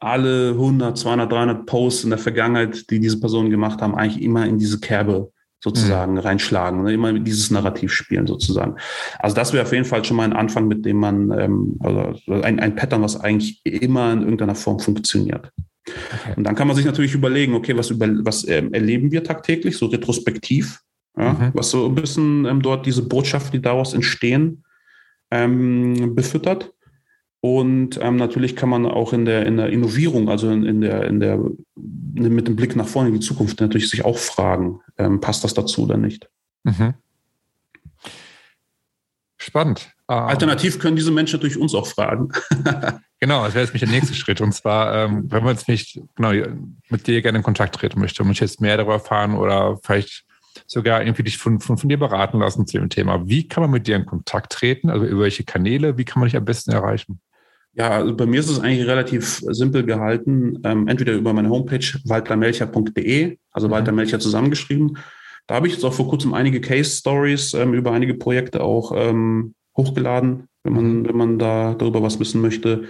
alle 0.00 0.50
100, 0.50 0.96
200, 0.96 1.32
300 1.32 1.66
Posts 1.66 2.04
in 2.04 2.10
der 2.10 2.18
Vergangenheit, 2.18 2.90
die 2.90 3.00
diese 3.00 3.18
Personen 3.18 3.50
gemacht 3.50 3.80
haben, 3.80 3.94
eigentlich 3.94 4.22
immer 4.22 4.46
in 4.46 4.58
diese 4.58 4.78
Kerbe 4.78 5.32
sozusagen 5.60 6.12
mhm. 6.12 6.18
reinschlagen, 6.18 6.84
ne? 6.84 6.92
immer 6.92 7.12
dieses 7.12 7.50
Narrativ 7.50 7.92
spielen 7.92 8.26
sozusagen. 8.26 8.76
Also 9.18 9.34
das 9.34 9.52
wäre 9.52 9.64
auf 9.64 9.72
jeden 9.72 9.84
Fall 9.84 10.04
schon 10.04 10.16
mal 10.16 10.24
ein 10.24 10.32
Anfang, 10.32 10.68
mit 10.68 10.84
dem 10.84 10.98
man, 10.98 11.30
ähm, 11.32 11.76
also 11.80 12.14
ein, 12.42 12.60
ein 12.60 12.76
Pattern, 12.76 13.02
was 13.02 13.20
eigentlich 13.20 13.60
immer 13.64 14.12
in 14.12 14.22
irgendeiner 14.22 14.54
Form 14.54 14.78
funktioniert. 14.78 15.50
Okay. 15.86 16.34
Und 16.36 16.44
dann 16.44 16.54
kann 16.54 16.68
man 16.68 16.76
sich 16.76 16.84
natürlich 16.84 17.14
überlegen, 17.14 17.54
okay, 17.54 17.76
was, 17.76 17.90
über, 17.90 18.06
was 18.24 18.46
ähm, 18.46 18.72
erleben 18.72 19.10
wir 19.10 19.24
tagtäglich, 19.24 19.76
so 19.76 19.86
retrospektiv, 19.86 20.80
ja, 21.16 21.32
mhm. 21.32 21.50
was 21.54 21.70
so 21.70 21.86
ein 21.86 21.94
bisschen 21.94 22.44
ähm, 22.44 22.62
dort 22.62 22.86
diese 22.86 23.02
Botschaften, 23.02 23.52
die 23.52 23.62
daraus 23.62 23.94
entstehen, 23.94 24.64
ähm, 25.30 26.14
befüttert. 26.14 26.72
Und 27.40 28.00
ähm, 28.02 28.16
natürlich 28.16 28.56
kann 28.56 28.68
man 28.68 28.84
auch 28.84 29.12
in 29.12 29.24
der, 29.24 29.46
in 29.46 29.56
der 29.56 29.70
Innovierung, 29.70 30.28
also 30.28 30.50
in, 30.50 30.64
in, 30.64 30.80
der, 30.80 31.04
in 31.04 31.20
der, 31.20 31.38
mit 31.76 32.48
dem 32.48 32.56
Blick 32.56 32.74
nach 32.74 32.88
vorne 32.88 33.10
in 33.10 33.14
die 33.14 33.20
Zukunft 33.20 33.60
natürlich 33.60 33.88
sich 33.88 34.04
auch 34.04 34.18
fragen, 34.18 34.80
ähm, 34.96 35.20
passt 35.20 35.44
das 35.44 35.54
dazu 35.54 35.84
oder 35.84 35.96
nicht? 35.96 36.28
Mhm. 36.64 36.94
Spannend. 39.36 39.92
Ähm, 40.10 40.18
Alternativ 40.18 40.80
können 40.80 40.96
diese 40.96 41.12
Menschen 41.12 41.36
natürlich 41.36 41.58
uns 41.58 41.74
auch 41.74 41.86
fragen. 41.86 42.30
genau, 43.20 43.44
das 43.44 43.54
wäre 43.54 43.64
jetzt 43.64 43.72
mich 43.72 43.82
der 43.82 43.90
nächste 43.90 44.14
Schritt. 44.14 44.40
Und 44.40 44.52
zwar, 44.52 45.04
ähm, 45.04 45.30
wenn 45.30 45.44
man 45.44 45.54
jetzt 45.54 45.68
nicht 45.68 46.00
genau, 46.16 46.32
mit 46.88 47.06
dir 47.06 47.22
gerne 47.22 47.38
in 47.38 47.44
Kontakt 47.44 47.76
treten 47.76 48.00
möchte 48.00 48.22
und 48.22 48.28
möchte 48.28 48.44
jetzt 48.44 48.60
mehr 48.60 48.76
darüber 48.76 48.94
erfahren 48.94 49.36
oder 49.36 49.78
vielleicht 49.84 50.24
sogar 50.66 51.02
irgendwie 51.02 51.22
dich 51.22 51.38
von, 51.38 51.60
von, 51.60 51.78
von 51.78 51.88
dir 51.88 51.98
beraten 51.98 52.40
lassen 52.40 52.66
zu 52.66 52.78
dem 52.78 52.88
Thema. 52.88 53.28
Wie 53.28 53.46
kann 53.46 53.62
man 53.62 53.70
mit 53.70 53.86
dir 53.86 53.94
in 53.94 54.06
Kontakt 54.06 54.52
treten? 54.52 54.90
Also 54.90 55.06
über 55.06 55.22
welche 55.22 55.44
Kanäle? 55.44 55.96
Wie 55.98 56.04
kann 56.04 56.18
man 56.18 56.26
dich 56.26 56.36
am 56.36 56.44
besten 56.44 56.72
erreichen? 56.72 57.20
Ja, 57.78 57.90
also 57.90 58.16
bei 58.16 58.26
mir 58.26 58.40
ist 58.40 58.50
es 58.50 58.58
eigentlich 58.58 58.88
relativ 58.88 59.40
simpel 59.50 59.84
gehalten. 59.84 60.60
Ähm, 60.64 60.88
entweder 60.88 61.12
über 61.12 61.32
meine 61.32 61.48
Homepage 61.48 61.86
waltermelcher.de, 62.04 63.38
also 63.52 63.68
mhm. 63.68 63.72
Walter 63.72 63.92
Melcher 63.92 64.18
zusammengeschrieben. 64.18 64.98
Da 65.46 65.54
habe 65.54 65.68
ich 65.68 65.74
jetzt 65.74 65.84
auch 65.84 65.94
vor 65.94 66.08
kurzem 66.08 66.34
einige 66.34 66.60
Case 66.60 66.90
Stories 66.98 67.54
ähm, 67.54 67.74
über 67.74 67.92
einige 67.92 68.14
Projekte 68.14 68.62
auch 68.62 68.92
ähm, 68.94 69.54
hochgeladen, 69.76 70.48
wenn 70.64 70.72
man, 70.72 70.92
mhm. 70.98 71.08
wenn 71.08 71.16
man 71.16 71.38
da 71.38 71.74
darüber 71.74 72.02
was 72.02 72.18
wissen 72.18 72.40
möchte. 72.40 72.88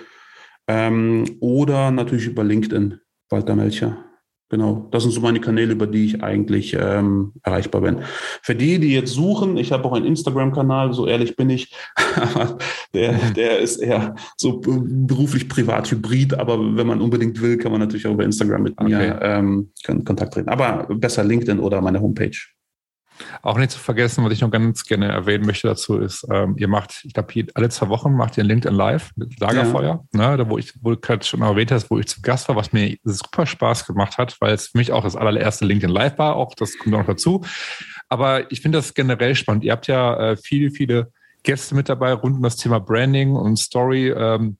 Ähm, 0.66 1.36
oder 1.40 1.90
natürlich 1.90 2.26
über 2.26 2.42
LinkedIn, 2.42 2.98
Walter 3.28 3.56
Melcher. 3.56 4.07
Genau, 4.50 4.88
das 4.90 5.02
sind 5.02 5.12
so 5.12 5.20
meine 5.20 5.40
Kanäle, 5.40 5.72
über 5.72 5.86
die 5.86 6.06
ich 6.06 6.22
eigentlich 6.22 6.74
ähm, 6.78 7.32
erreichbar 7.42 7.82
bin. 7.82 7.98
Für 8.42 8.54
die, 8.54 8.78
die 8.78 8.94
jetzt 8.94 9.12
suchen, 9.12 9.58
ich 9.58 9.72
habe 9.72 9.84
auch 9.84 9.92
einen 9.92 10.06
Instagram-Kanal, 10.06 10.94
so 10.94 11.06
ehrlich 11.06 11.36
bin 11.36 11.50
ich, 11.50 11.74
der, 12.94 13.12
der 13.36 13.58
ist 13.58 13.76
eher 13.76 14.14
so 14.38 14.60
beruflich 14.60 15.50
privat 15.50 15.90
hybrid, 15.90 16.32
aber 16.32 16.76
wenn 16.76 16.86
man 16.86 17.02
unbedingt 17.02 17.42
will, 17.42 17.58
kann 17.58 17.72
man 17.72 17.80
natürlich 17.82 18.06
auch 18.06 18.14
über 18.14 18.24
Instagram 18.24 18.62
mit 18.62 18.74
okay. 18.78 18.88
mir 18.88 19.20
ähm, 19.22 19.70
Kontakt 20.04 20.32
treten. 20.32 20.48
Aber 20.48 20.86
besser 20.94 21.24
LinkedIn 21.24 21.58
oder 21.58 21.82
meine 21.82 22.00
Homepage. 22.00 22.38
Auch 23.42 23.58
nicht 23.58 23.70
zu 23.70 23.78
vergessen, 23.78 24.24
was 24.24 24.32
ich 24.32 24.40
noch 24.40 24.50
ganz 24.50 24.84
gerne 24.84 25.08
erwähnen 25.08 25.46
möchte 25.46 25.68
dazu 25.68 25.98
ist, 25.98 26.26
ähm, 26.30 26.54
ihr 26.56 26.68
macht, 26.68 27.02
ich 27.04 27.12
glaube, 27.12 27.46
alle 27.54 27.68
zwei 27.68 27.88
Wochen 27.88 28.12
macht 28.12 28.36
ihr 28.36 28.44
ein 28.44 28.48
LinkedIn 28.48 28.76
Live 28.76 29.10
mit 29.16 29.38
Lagerfeuer, 29.40 30.04
ja. 30.14 30.30
ne, 30.30 30.36
da 30.36 30.48
wo 30.48 30.58
ich, 30.58 30.74
wo 30.82 30.90
du 30.90 31.00
gerade 31.00 31.24
schon 31.24 31.42
erwähnt 31.42 31.72
hast, 31.72 31.90
wo 31.90 31.98
ich 31.98 32.06
zu 32.06 32.20
Gast 32.22 32.48
war, 32.48 32.56
was 32.56 32.72
mir 32.72 32.96
super 33.04 33.46
Spaß 33.46 33.86
gemacht 33.86 34.18
hat, 34.18 34.36
weil 34.40 34.54
es 34.54 34.68
für 34.68 34.78
mich 34.78 34.92
auch 34.92 35.02
das 35.02 35.16
allererste 35.16 35.64
LinkedIn 35.64 35.94
Live 35.94 36.18
war, 36.18 36.36
auch 36.36 36.54
das 36.54 36.76
kommt 36.78 36.94
auch 36.94 37.00
noch 37.00 37.06
dazu. 37.06 37.44
Aber 38.08 38.50
ich 38.50 38.60
finde 38.60 38.78
das 38.78 38.94
generell 38.94 39.34
spannend. 39.34 39.64
Ihr 39.64 39.72
habt 39.72 39.86
ja 39.86 40.30
äh, 40.30 40.36
viele, 40.36 40.70
viele 40.70 41.12
Gäste 41.42 41.74
mit 41.74 41.88
dabei 41.88 42.12
rund 42.12 42.36
um 42.36 42.42
das 42.42 42.56
Thema 42.56 42.80
Branding 42.80 43.36
und 43.36 43.58
Story. 43.58 44.08
Ähm, 44.08 44.58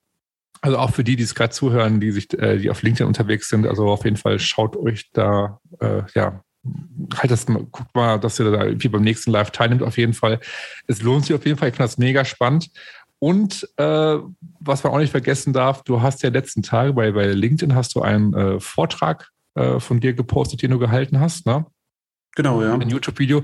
also 0.61 0.79
auch 0.79 0.91
für 0.91 1.05
die, 1.05 1.17
die 1.17 1.23
es 1.23 1.35
gerade 1.35 1.51
zuhören, 1.51 2.01
die 2.01 2.11
sich, 2.11 2.33
äh, 2.39 2.59
die 2.59 2.71
auf 2.71 2.83
LinkedIn 2.83 3.07
unterwegs 3.07 3.49
sind. 3.49 3.67
Also 3.67 3.89
auf 3.89 4.05
jeden 4.05 4.17
Fall 4.17 4.39
schaut 4.39 4.77
euch 4.77 5.11
da 5.13 5.61
äh, 5.81 6.03
ja 6.15 6.43
halt 7.17 7.31
das, 7.31 7.47
guckt 7.47 7.95
mal, 7.95 8.19
dass 8.19 8.39
ihr 8.39 8.51
da 8.51 8.65
irgendwie 8.65 8.89
beim 8.89 9.03
nächsten 9.03 9.31
Live 9.31 9.51
teilnimmt 9.51 9.83
auf 9.83 9.99
jeden 9.99 10.15
Fall. 10.15 10.41
Es 10.87 11.03
lohnt 11.03 11.27
sich 11.27 11.35
auf 11.35 11.45
jeden 11.45 11.59
Fall. 11.59 11.69
Ich 11.69 11.75
finde 11.75 11.89
das 11.89 11.99
mega 11.99 12.25
spannend. 12.25 12.71
Und 13.19 13.69
äh, 13.77 14.19
was 14.61 14.85
man 14.85 14.93
auch 14.93 14.99
nicht 14.99 15.11
vergessen 15.11 15.53
darf, 15.53 15.83
du 15.83 16.03
hast 16.03 16.23
ja 16.23 16.31
letzten 16.31 16.63
Tage 16.63 16.93
bei, 16.93 17.11
bei 17.13 17.27
LinkedIn 17.27 17.75
hast 17.75 17.95
du 17.95 18.03
einen 18.03 18.33
äh, 18.35 18.61
Vortrag 18.61 19.31
äh, 19.55 19.81
von 19.81 20.01
dir 20.01 20.13
gepostet, 20.13 20.63
den 20.63 20.71
du 20.71 20.79
gehalten 20.79 21.19
hast, 21.19 21.47
ne? 21.47 21.67
Genau, 22.37 22.63
ja. 22.63 22.75
Ein 22.75 22.89
YouTube-Video, 22.89 23.43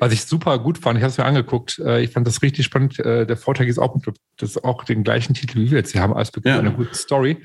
was 0.00 0.12
ich 0.12 0.26
super 0.26 0.58
gut 0.58 0.76
fand. 0.76 0.98
Ich 0.98 1.02
habe 1.02 1.10
es 1.10 1.16
mir 1.16 1.24
angeguckt. 1.24 1.78
Äh, 1.78 2.02
ich 2.02 2.10
fand 2.10 2.26
das 2.26 2.42
richtig 2.42 2.66
spannend. 2.66 2.98
Äh, 2.98 3.26
der 3.26 3.38
Vortrag 3.38 3.68
ist 3.68 3.78
auch, 3.78 3.96
das 4.36 4.50
ist 4.50 4.64
auch 4.64 4.84
den 4.84 5.02
gleichen 5.02 5.32
Titel 5.32 5.60
wie 5.60 5.70
wir 5.70 5.78
jetzt 5.78 5.92
hier 5.92 6.02
haben, 6.02 6.12
als 6.12 6.30
Beginn 6.30 6.52
ja. 6.52 6.58
einer 6.58 6.72
guten 6.72 6.94
Story. 6.94 7.42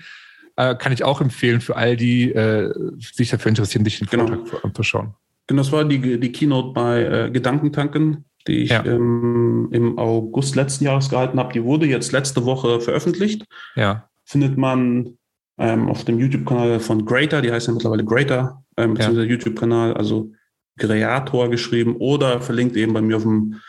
Äh, 0.60 0.76
kann 0.76 0.92
ich 0.92 1.06
auch 1.06 1.22
empfehlen 1.22 1.62
für 1.62 1.78
all 1.78 1.96
die, 1.96 2.34
äh, 2.34 2.74
sich 3.00 3.30
dafür 3.30 3.48
interessieren, 3.48 3.86
sich 3.86 4.00
den 4.00 4.10
genau. 4.10 4.28
Vortrag 4.28 4.66
anzuschauen. 4.66 5.14
Genau, 5.48 5.62
das 5.62 5.72
war 5.72 5.86
die, 5.86 6.20
die 6.20 6.32
Keynote 6.34 6.74
bei 6.74 7.02
äh, 7.02 7.32
Gedankentanken, 7.32 8.26
die 8.46 8.64
ich 8.64 8.72
ja. 8.72 8.84
ähm, 8.84 9.70
im 9.72 9.98
August 9.98 10.58
letzten 10.58 10.84
Jahres 10.84 11.10
gehalten 11.10 11.40
habe. 11.40 11.54
Die 11.54 11.64
wurde 11.64 11.86
jetzt 11.86 12.12
letzte 12.12 12.44
Woche 12.44 12.82
veröffentlicht. 12.82 13.46
Ja. 13.78 14.10
Findet 14.26 14.58
man 14.58 15.18
ähm, 15.58 15.88
auf 15.88 16.04
dem 16.04 16.20
YouTube-Kanal 16.20 16.82
von 16.82 17.06
Greater, 17.06 17.42
die 17.42 17.54
heißt 17.54 17.68
ja 17.68 17.74
mittlerweile 17.74 18.04
Greater, 18.04 18.62
ähm, 18.76 18.96
beziehungsweise 18.96 19.28
ja. 19.28 19.32
YouTube-Kanal, 19.32 19.94
also 19.94 20.34
Creator 20.78 21.50
geschrieben 21.50 21.96
oder 22.00 22.42
verlinkt 22.42 22.76
eben 22.76 22.92
bei 22.92 23.02
mir 23.02 23.16
auf 23.16 23.24
dem, 23.24 23.62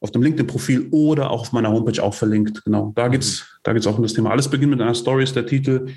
auf 0.00 0.12
dem 0.12 0.22
LinkedIn-Profil 0.22 0.88
oder 0.90 1.30
auch 1.30 1.40
auf 1.42 1.52
meiner 1.52 1.70
Homepage 1.70 2.02
auch 2.02 2.14
verlinkt. 2.14 2.64
Genau, 2.64 2.92
da 2.94 3.08
geht 3.08 3.22
es 3.22 3.58
da 3.62 3.72
geht's 3.72 3.86
auch 3.86 3.96
um 3.96 4.02
das 4.02 4.14
Thema. 4.14 4.30
Alles 4.30 4.48
beginnt 4.48 4.70
mit 4.70 4.80
einer 4.80 4.94
Story, 4.94 5.24
ist 5.24 5.36
der 5.36 5.46
Titel. 5.46 5.88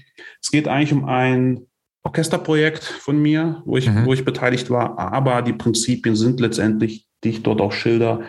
Es 0.41 0.51
geht 0.51 0.67
eigentlich 0.67 0.91
um 0.91 1.05
ein 1.05 1.67
Orchesterprojekt 2.03 2.83
von 2.83 3.21
mir, 3.21 3.61
wo 3.65 3.77
ich, 3.77 3.87
mhm. 3.87 4.05
wo 4.05 4.13
ich 4.13 4.25
beteiligt 4.25 4.69
war, 4.69 4.97
aber 4.97 5.41
die 5.41 5.53
Prinzipien 5.53 6.15
sind 6.15 6.39
letztendlich, 6.39 7.07
die 7.23 7.29
ich 7.29 7.43
dort 7.43 7.61
auch 7.61 7.71
schilder, 7.71 8.23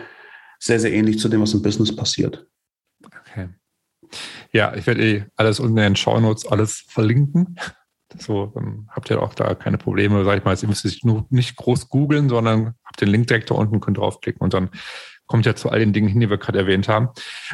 sehr, 0.59 0.79
sehr 0.79 0.93
ähnlich 0.93 1.19
zu 1.19 1.27
dem, 1.27 1.41
was 1.41 1.53
im 1.53 1.61
Business 1.61 1.95
passiert. 1.95 2.47
Okay. 3.05 3.49
Ja, 4.51 4.75
ich 4.75 4.85
werde 4.85 5.03
eh 5.03 5.25
alles 5.35 5.59
unten 5.59 5.77
in 5.77 5.83
den 5.83 5.95
Show 5.95 6.19
Notes 6.19 6.45
alles 6.45 6.85
verlinken. 6.87 7.57
So, 8.19 8.51
dann 8.53 8.87
habt 8.91 9.09
ihr 9.09 9.21
auch 9.21 9.33
da 9.33 9.55
keine 9.55 9.79
Probleme, 9.79 10.23
sag 10.23 10.37
ich 10.37 10.43
mal. 10.43 10.51
Jetzt 10.51 10.67
müsst 10.67 10.85
ihr 10.85 10.91
nur 11.03 11.25
nicht 11.31 11.55
groß 11.55 11.89
googeln, 11.89 12.29
sondern 12.29 12.75
habt 12.85 13.01
den 13.01 13.09
Link 13.09 13.27
direkt 13.27 13.49
da 13.49 13.55
unten, 13.55 13.79
könnt 13.79 13.97
draufklicken 13.97 14.41
und 14.41 14.53
dann 14.53 14.69
kommt 15.33 15.47
ja 15.47 15.55
zu 15.55 15.71
all 15.71 15.79
den 15.79 15.93
Dingen 15.93 16.07
hin, 16.07 16.19
die 16.19 16.29
wir 16.29 16.37
gerade 16.37 16.59
erwähnt 16.59 16.87
haben. 16.87 17.09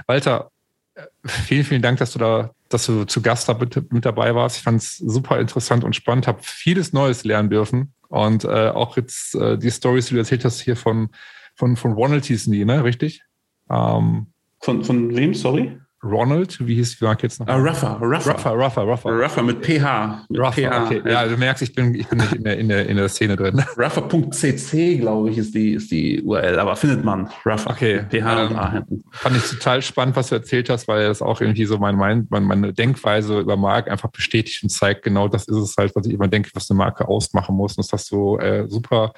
Walter, 0.05 0.51
äh, 0.95 1.03
vielen, 1.23 1.63
vielen 1.63 1.81
Dank, 1.81 1.97
dass 1.99 2.11
du 2.11 2.19
da, 2.19 2.51
dass 2.67 2.85
du 2.87 3.05
zu 3.05 3.21
Gast 3.21 3.47
da 3.47 3.53
mit, 3.53 3.93
mit 3.93 4.03
dabei 4.03 4.35
warst. 4.35 4.57
Ich 4.57 4.63
fand 4.63 4.81
es 4.81 4.97
super 4.97 5.39
interessant 5.39 5.85
und 5.85 5.95
spannend, 5.95 6.27
habe 6.27 6.39
vieles 6.41 6.91
Neues 6.91 7.23
lernen 7.23 7.49
dürfen 7.49 7.93
und 8.09 8.43
äh, 8.43 8.67
auch 8.67 8.97
jetzt 8.97 9.33
äh, 9.35 9.57
die 9.57 9.71
Stories, 9.71 10.07
die 10.07 10.15
du 10.15 10.19
erzählt 10.19 10.43
hast 10.43 10.59
hier 10.59 10.75
von 10.75 11.07
von 11.55 11.77
von 11.77 11.93
Ronald 11.93 12.25
hießen 12.25 12.51
ne? 12.65 12.83
Richtig? 12.83 13.23
Ähm, 13.69 14.27
von 14.59 14.83
von 14.83 15.15
wem? 15.15 15.33
Sorry. 15.33 15.79
Ronald, 16.01 16.65
wie 16.65 16.75
hieß 16.75 16.97
die 16.97 17.03
Marke 17.03 17.23
jetzt 17.23 17.39
noch? 17.39 17.47
Ruffer, 17.47 17.99
Ruffer. 18.01 18.31
Ruffer, 18.31 18.51
Ruffer, 18.51 18.81
Ruffer. 18.83 19.09
Ruffer 19.09 19.43
mit 19.43 19.65
PH. 19.65 20.25
Mit 20.29 20.39
Ruffer, 20.39 20.61
PH. 20.69 20.85
okay. 20.85 21.01
Ja, 21.05 21.25
du 21.25 21.35
merkst, 21.35 21.61
ich 21.61 21.75
bin, 21.75 21.93
ich 21.93 22.07
bin 22.07 22.19
nicht 22.19 22.33
in 22.33 22.43
der, 22.45 22.57
in 22.57 22.69
der, 22.69 22.87
in 22.87 22.95
der 22.95 23.09
Szene 23.09 23.35
drin. 23.35 23.61
Ruffer.cc, 23.77 24.97
glaube 24.99 25.29
ich, 25.29 25.37
ist 25.37 25.53
die, 25.53 25.73
ist 25.73 25.91
die 25.91 26.21
URL, 26.21 26.57
aber 26.57 26.77
findet 26.77 27.03
man. 27.03 27.29
Ruffer. 27.45 27.71
Okay. 27.71 28.05
PH 28.09 28.13
ähm, 28.13 28.55
A 28.55 28.71
hinten. 28.71 29.03
Fand 29.11 29.35
ich 29.35 29.49
total 29.49 29.81
spannend, 29.81 30.15
was 30.15 30.29
du 30.29 30.35
erzählt 30.35 30.69
hast, 30.69 30.87
weil 30.87 31.07
das 31.07 31.21
auch 31.21 31.41
irgendwie 31.41 31.65
so 31.65 31.77
mein, 31.77 31.95
mein, 31.95 32.27
meine 32.29 32.71
Denkweise 32.73 33.39
über 33.39 33.57
Marke 33.57 33.91
einfach 33.91 34.09
bestätigt 34.09 34.63
und 34.63 34.69
zeigt, 34.69 35.03
genau 35.03 35.27
das 35.27 35.49
ist 35.49 35.57
es 35.57 35.75
halt, 35.77 35.93
was 35.95 36.07
ich 36.07 36.13
immer 36.13 36.29
denke, 36.29 36.49
was 36.53 36.71
eine 36.71 36.77
Marke 36.77 37.09
ausmachen 37.09 37.55
muss. 37.55 37.73
Und 37.77 37.85
das 37.85 37.91
hast 37.91 38.09
du 38.11 38.37
äh, 38.37 38.69
super 38.69 39.13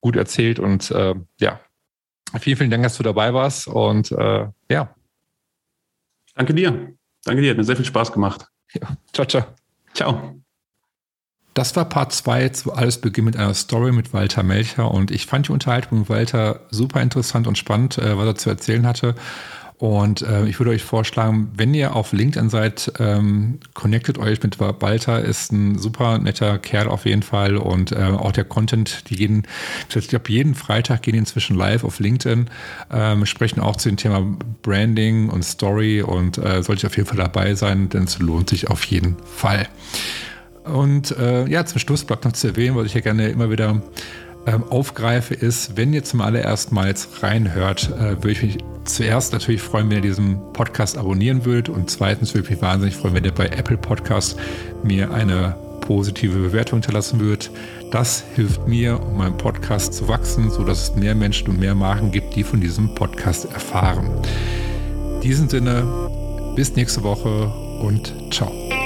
gut 0.00 0.16
erzählt 0.16 0.58
und 0.58 0.90
äh, 0.90 1.14
ja, 1.40 1.60
vielen, 2.38 2.58
vielen 2.58 2.70
Dank, 2.70 2.82
dass 2.82 2.96
du 2.96 3.02
dabei 3.02 3.32
warst 3.32 3.68
und 3.68 4.12
äh, 4.12 4.48
ja, 4.68 4.94
Danke 6.34 6.54
dir. 6.54 6.94
Danke 7.24 7.42
dir. 7.42 7.50
Hat 7.50 7.56
mir 7.56 7.64
sehr 7.64 7.76
viel 7.76 7.84
Spaß 7.84 8.12
gemacht. 8.12 8.46
Ja. 8.72 8.96
Ciao, 9.12 9.26
ciao. 9.26 9.44
Ciao. 9.94 10.40
Das 11.54 11.76
war 11.76 11.88
Part 11.88 12.12
2 12.12 12.48
zu 12.48 12.72
Alles 12.72 13.00
beginnt 13.00 13.26
mit 13.26 13.36
einer 13.36 13.54
Story 13.54 13.92
mit 13.92 14.12
Walter 14.12 14.42
Melcher 14.42 14.90
und 14.90 15.12
ich 15.12 15.26
fand 15.26 15.46
die 15.46 15.52
Unterhaltung 15.52 16.00
mit 16.00 16.08
Walter 16.08 16.66
super 16.70 17.00
interessant 17.00 17.46
und 17.46 17.56
spannend, 17.56 17.96
äh, 17.98 18.18
was 18.18 18.26
er 18.26 18.34
zu 18.34 18.50
erzählen 18.50 18.86
hatte. 18.86 19.14
Und 19.78 20.22
äh, 20.22 20.46
ich 20.46 20.60
würde 20.60 20.70
euch 20.70 20.84
vorschlagen, 20.84 21.50
wenn 21.56 21.74
ihr 21.74 21.96
auf 21.96 22.12
LinkedIn 22.12 22.48
seid, 22.48 22.92
ähm, 23.00 23.58
connectet 23.74 24.18
euch 24.18 24.40
mit 24.42 24.60
Walter, 24.60 25.20
ist 25.20 25.50
ein 25.52 25.78
super 25.78 26.18
netter 26.18 26.58
Kerl 26.58 26.86
auf 26.86 27.06
jeden 27.06 27.22
Fall 27.22 27.56
und 27.56 27.90
äh, 27.90 27.96
auch 27.96 28.30
der 28.30 28.44
Content, 28.44 29.10
die 29.10 29.16
jeden, 29.16 29.46
ich 29.92 30.08
glaube, 30.08 30.30
jeden 30.30 30.54
Freitag 30.54 31.02
gehen 31.02 31.16
inzwischen 31.16 31.56
live 31.56 31.82
auf 31.82 31.98
LinkedIn, 31.98 32.48
ähm, 32.92 33.26
sprechen 33.26 33.60
auch 33.60 33.76
zu 33.76 33.88
dem 33.88 33.96
Thema 33.96 34.24
Branding 34.62 35.28
und 35.28 35.44
Story 35.44 36.02
und 36.02 36.38
äh, 36.38 36.62
sollte 36.62 36.86
auf 36.86 36.96
jeden 36.96 37.08
Fall 37.08 37.18
dabei 37.18 37.54
sein, 37.54 37.88
denn 37.88 38.04
es 38.04 38.20
lohnt 38.20 38.50
sich 38.50 38.70
auf 38.70 38.84
jeden 38.84 39.16
Fall. 39.24 39.66
Und 40.64 41.10
äh, 41.18 41.46
ja, 41.46 41.66
zum 41.66 41.78
Schluss 41.78 42.04
bleibt 42.04 42.24
noch 42.24 42.32
zu 42.32 42.48
erwähnen, 42.48 42.74
was 42.76 42.86
ich 42.86 42.94
ja 42.94 43.00
gerne 43.00 43.28
immer 43.28 43.50
wieder 43.50 43.82
ähm, 44.46 44.64
aufgreife, 44.68 45.34
ist, 45.34 45.76
wenn 45.76 45.92
ihr 45.92 46.04
zum 46.04 46.20
allerersten 46.20 46.74
Mal 46.74 46.88
jetzt 46.88 47.22
reinhört, 47.22 47.90
äh, 47.98 48.16
würde 48.16 48.32
ich 48.32 48.42
mich 48.42 48.58
zuerst 48.84 49.32
natürlich 49.32 49.62
freuen, 49.62 49.88
wenn 49.90 49.96
ihr 49.96 50.02
diesen 50.02 50.52
Podcast 50.52 50.98
abonnieren 50.98 51.44
würdet 51.44 51.68
und 51.68 51.90
zweitens 51.90 52.34
würde 52.34 52.44
ich 52.44 52.50
mich 52.50 52.62
wahnsinnig 52.62 52.96
freuen, 52.96 53.14
wenn 53.14 53.24
ihr 53.24 53.32
bei 53.32 53.46
Apple 53.46 53.76
Podcast 53.76 54.38
mir 54.82 55.12
eine 55.12 55.56
positive 55.80 56.38
Bewertung 56.38 56.80
hinterlassen 56.80 57.20
würdet. 57.20 57.50
Das 57.90 58.24
hilft 58.34 58.66
mir, 58.66 59.00
um 59.00 59.18
meinen 59.18 59.36
Podcast 59.36 59.94
zu 59.94 60.08
wachsen, 60.08 60.50
sodass 60.50 60.90
es 60.90 60.96
mehr 60.96 61.14
Menschen 61.14 61.48
und 61.48 61.60
mehr 61.60 61.74
Marken 61.74 62.10
gibt, 62.10 62.34
die 62.34 62.42
von 62.42 62.60
diesem 62.60 62.94
Podcast 62.94 63.44
erfahren. 63.46 64.10
In 65.14 65.20
diesem 65.20 65.48
Sinne, 65.48 65.84
bis 66.56 66.74
nächste 66.74 67.02
Woche 67.02 67.52
und 67.80 68.12
ciao. 68.30 68.83